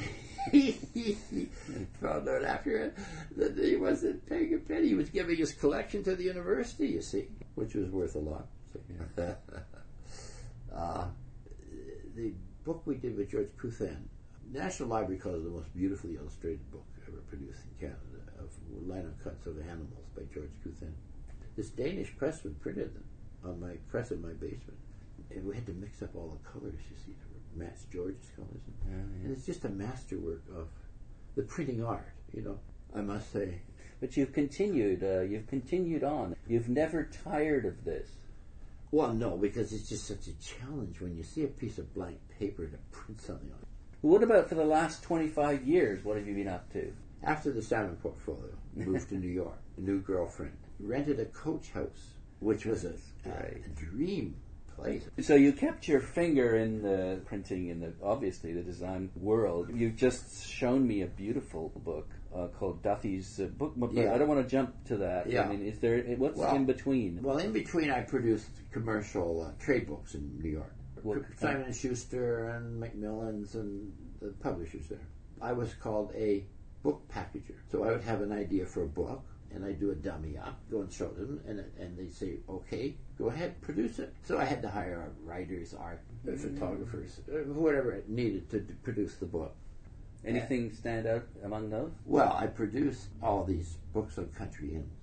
[0.51, 0.77] he,
[2.01, 2.93] found out after
[3.37, 4.89] that he wasn't paying a penny.
[4.89, 8.47] He was giving his collection to the university, you see, which was worth a lot.
[8.71, 8.79] So,
[10.75, 11.05] uh,
[12.15, 12.33] the
[12.65, 14.03] book we did with George Kuthan,
[14.51, 17.99] National Library calls it the most beautifully illustrated book ever produced in Canada
[18.39, 18.49] of
[18.87, 20.93] lino cuts of animals by George Kuthan.
[21.55, 23.03] This Danish pressman printed them
[23.43, 24.77] on my press in my basement.
[25.31, 27.15] And we had to mix up all the colors, you see,
[27.55, 28.61] match George's colors.
[28.87, 28.93] Yeah.
[28.95, 30.67] And it's just a masterwork of
[31.35, 32.59] the printing art, you know,
[32.95, 33.61] I must say.
[33.99, 35.03] But you've continued.
[35.03, 36.35] Uh, you've continued on.
[36.47, 38.09] You've never tired of this.
[38.91, 42.19] Well, no, because it's just such a challenge when you see a piece of blank
[42.37, 43.65] paper to print something on.
[44.01, 46.03] What about for the last twenty-five years?
[46.03, 46.93] What have you been up to?
[47.23, 52.11] After the salmon portfolio, moved to New York, a new girlfriend, rented a coach house,
[52.39, 52.93] which was a,
[53.25, 54.35] a, a dream
[54.75, 55.03] place.
[55.21, 59.69] So you kept your finger in the printing in the obviously the design world.
[59.73, 63.73] You've just shown me a beautiful book uh, called Duthie's uh, book.
[63.75, 64.13] But Yeah.
[64.13, 65.29] I don't want to jump to that.
[65.29, 65.43] Yeah.
[65.43, 67.21] I mean, is there what's Well- in between?
[67.21, 70.73] Well, in between, I produced commercial uh, trade books in New York.
[71.03, 75.07] What- Simon and Schuster and Macmillan's and the publishers there.
[75.41, 76.45] I was called a
[76.81, 77.55] book packager.
[77.71, 80.59] So I would have an idea for a book, and I'd do a dummy up,
[80.71, 84.45] go and show them, and and they'd say, "Okay, go ahead, produce it." So I
[84.45, 89.55] had to hire writers, art photographers, uh, whatever it needed to d- produce the book.
[90.25, 91.91] Anything stand out among those?
[92.05, 94.93] Well, I produced all these books on country inns.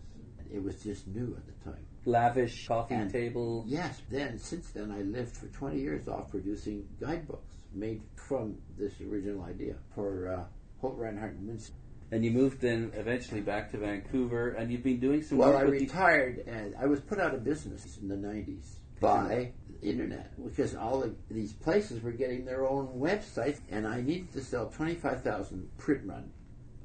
[0.52, 1.84] It was just new at the time.
[2.06, 3.62] Lavish coffee And- table.
[3.66, 4.00] Yes.
[4.08, 9.42] Then, since then, I lived for 20 years off producing guidebooks made from this original
[9.44, 10.44] idea for uh,
[10.80, 11.76] Holt Rinehart and Winston.
[12.12, 15.60] And you moved then eventually back to Vancouver, and you've been doing some Well, work
[15.60, 19.52] I with the- retired and I was put out of business in the 90s by
[19.80, 24.32] the internet because all of these places were getting their own websites and I needed
[24.32, 26.30] to sell 25,000 print run,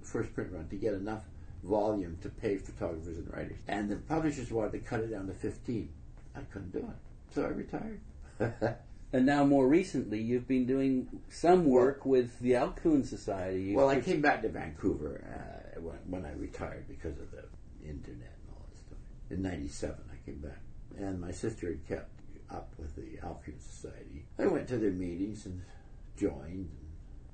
[0.03, 1.23] first print run, to get enough
[1.63, 3.57] volume to pay photographers and writers.
[3.67, 5.89] And the publishers wanted to cut it down to 15.
[6.35, 7.33] I couldn't do it.
[7.33, 7.99] So I retired.
[9.13, 13.61] And now, more recently, you've been doing some work with the Alcuin Society.
[13.63, 17.43] You- Well, I came back to Vancouver uh, when, when I retired because of the
[17.87, 18.97] internet and all that stuff.
[19.29, 20.59] In '97, I came back,
[20.97, 22.09] and my sister had kept
[22.49, 24.25] up with the Alcuin Society.
[24.37, 25.61] I went to their meetings and
[26.17, 26.69] joined,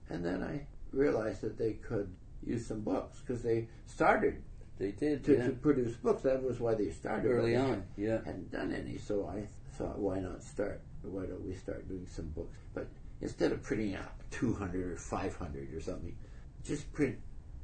[0.09, 2.13] and, and then I realized that they could
[2.43, 4.43] use some books because they started
[4.77, 5.45] they did to, yeah.
[5.45, 6.23] to produce books.
[6.23, 7.83] That was why they started early on.
[7.97, 8.17] Yeah.
[8.25, 9.45] hadn't done any, so I
[9.77, 10.81] thought, why not start?
[11.03, 12.57] Why don't we start doing some books?
[12.73, 12.87] But
[13.21, 16.15] instead of printing out 200 or 500 or something,
[16.63, 17.17] just print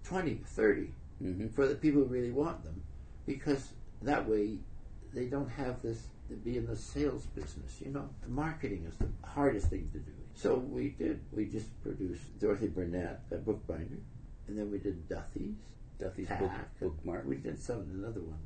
[0.03, 1.51] 20, 30 Mhm.
[1.51, 2.81] for the people who really want them,
[3.25, 4.59] because that way
[5.13, 7.81] they don't have this to be in the sales business.
[7.81, 10.11] You know, marketing is the hardest thing to do.
[10.35, 11.19] So we did.
[11.31, 13.97] We just produced Dorothy Burnett, a bookbinder,
[14.47, 15.55] and then we did Duthie's.
[15.99, 17.25] Tack, book, bookmark.
[17.25, 18.37] We did some another one.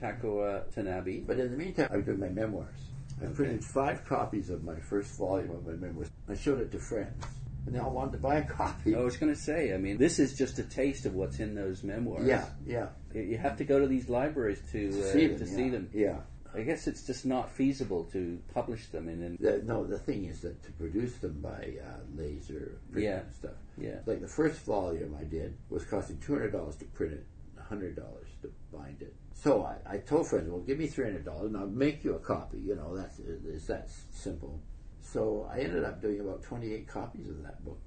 [0.00, 1.26] Takao Tanabe.
[1.26, 2.88] But in the meantime, I was doing my memoirs.
[3.22, 6.10] I printed five copies of my first volume of my memoirs.
[6.28, 7.24] I showed it to friends,
[7.64, 8.94] and they all wanted to buy a copy.
[8.94, 11.54] I was going to say, I mean, this is just a taste of what's in
[11.54, 12.26] those memoirs.
[12.26, 12.88] yeah, yeah.
[13.14, 15.56] You- have to go to these libraries to, uh, see them, to yeah.
[15.56, 15.90] see them.
[15.94, 16.16] Yeah.
[16.54, 19.22] I guess it's just not feasible to publish them in.
[19.22, 23.18] in The, no, the thing is that to produce them by uh, laser print Yeah.
[23.20, 23.50] and stuff.
[23.78, 23.96] yeah.
[24.06, 27.26] Like the first volume I did was costing two hundred dollars to print it,
[27.62, 29.14] hundred dollars to bind it.
[29.38, 32.14] So I, I told friends, well, give me three hundred dollars and I'll make you
[32.14, 32.58] a copy.
[32.58, 34.60] You know, that's it's that simple.
[35.02, 37.78] So I ended up doing about twenty eight copies of that book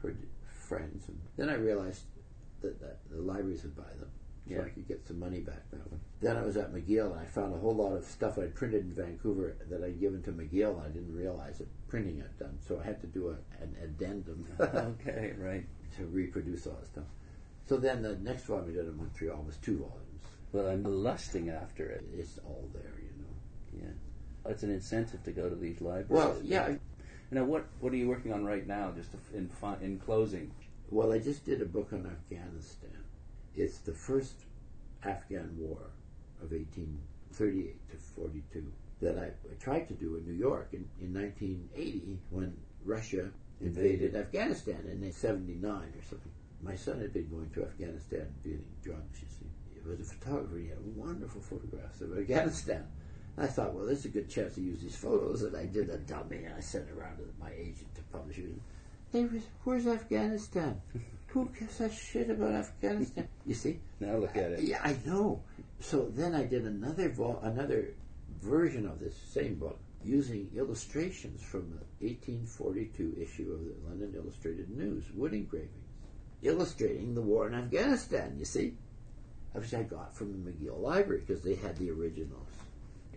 [0.00, 0.14] for
[0.48, 2.04] friends, and then I realized
[2.62, 4.10] that, the, the libraries would buy them.
[4.48, 4.62] So Yeah.
[4.62, 5.98] I could get some money back that way.
[6.20, 8.82] Then I was at McGill and I found a whole lot of stuff I'd printed
[8.84, 12.58] in Vancouver that I'd given to McGill and I didn't realize that printing had done.
[12.66, 15.66] So I had to do a, an addendum okay, right.
[15.98, 17.04] to reproduce all that stuff.
[17.66, 19.99] So then the next volume we did in Montreal was two volumes.
[20.52, 22.04] Well, I'm lusting after it.
[22.12, 23.86] It's all there, you know.
[23.86, 24.50] Yeah.
[24.50, 26.08] It's an incentive to go to these libraries.
[26.10, 26.74] Well, yeah.
[27.30, 28.92] Now, what what are you working on right now?
[28.96, 29.48] Just in
[29.80, 30.50] in closing.
[30.90, 33.04] Well, I just did a book on Afghanistan.
[33.54, 34.34] It's the first
[35.04, 35.92] Afghan war
[36.42, 39.30] of 1838 to 42 that I
[39.62, 43.30] tried to do in New York in, in 1980 when Russia
[43.60, 46.32] invaded Afghanistan in 79 or something.
[46.62, 49.20] My son had been going to Afghanistan dealing drugs,
[49.86, 50.58] was a photographer.
[50.58, 52.86] He had wonderful photographs of Afghanistan.
[53.38, 55.88] I thought, well, this is a good chance to use these photos, and I did
[55.88, 58.50] a dummy, and I sent it around to my agent to publish it.
[59.12, 60.80] Hey, where's- where's Afghanistan?
[61.28, 63.28] Who gives a shit about Afghanistan?
[63.46, 63.80] You see?
[64.00, 64.60] Now look at it.
[64.62, 65.42] Yeah, I know.
[65.80, 67.94] So then I did another vol- another
[68.42, 74.70] version of this same book using illustrations from the 1842 issue of the London Illustrated
[74.70, 75.88] News, wood engravings,
[76.42, 78.36] illustrating the war in Afghanistan.
[78.38, 78.74] You see,
[79.52, 82.48] which I got from the McGill Library because they had the originals.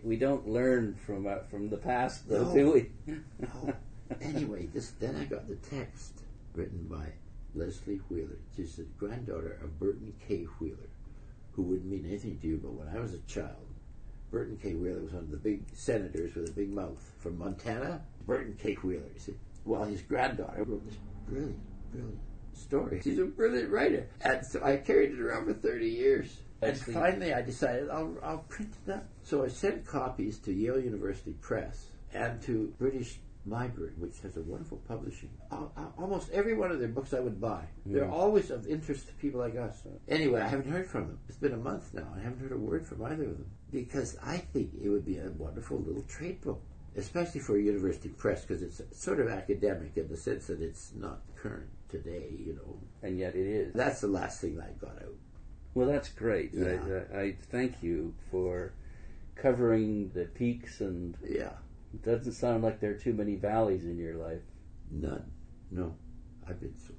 [0.02, 2.54] We don't learn from uh, from the past, though, No.
[2.54, 3.14] do we?
[3.54, 3.72] Oh,
[4.20, 6.12] anyway, this then I got the text
[6.54, 7.06] written by
[7.54, 8.38] Leslie Wheeler.
[8.54, 10.44] She's the granddaughter of Burton K.
[10.60, 10.90] Wheeler,
[11.52, 13.66] who wouldn't mean anything to you, but when I was a child,
[14.30, 14.74] Burton K.
[14.74, 18.02] Wheeler was one of the big senators with a big mouth from Montana.
[18.26, 18.74] Burton K.
[18.74, 19.34] Wheeler, see.
[19.64, 21.58] Well, his granddaughter wrote this brilliant,
[21.92, 22.18] brilliant
[22.56, 23.00] story.
[23.02, 24.08] She's a brilliant writer.
[24.20, 26.40] And so I carried it around for 30 years.
[26.62, 29.06] And finally, I decided I'll, I'll print it up.
[29.22, 34.42] So I sent copies to Yale University Press and to British Library, which has a
[34.42, 35.28] wonderful publishing.
[35.52, 37.64] Al- al- Almost every one of their books I would buy.
[37.84, 38.12] They're hmm.
[38.12, 39.86] always of interest to people like us.
[40.08, 41.18] Anyway, I haven't heard from them.
[41.28, 42.06] It's been a month now.
[42.16, 45.18] I haven't heard a word from either of them because I think it would be
[45.18, 46.62] a wonderful little trade book,
[46.96, 50.92] especially for a university press because it's sort of academic in the sense that it's
[50.94, 52.26] not current today.
[52.38, 53.74] You know, And yet it is.
[53.74, 55.14] that's the last thing I got out.
[55.74, 56.50] Well, that's great.
[56.52, 56.76] Yeah.
[57.12, 58.72] I, I, I thank you for
[59.34, 61.52] covering the peaks, and Yeah.
[61.92, 64.42] it doesn't sound like there are too many valleys in your life.
[64.90, 65.24] None.
[65.70, 65.94] No.
[66.48, 66.92] I've been so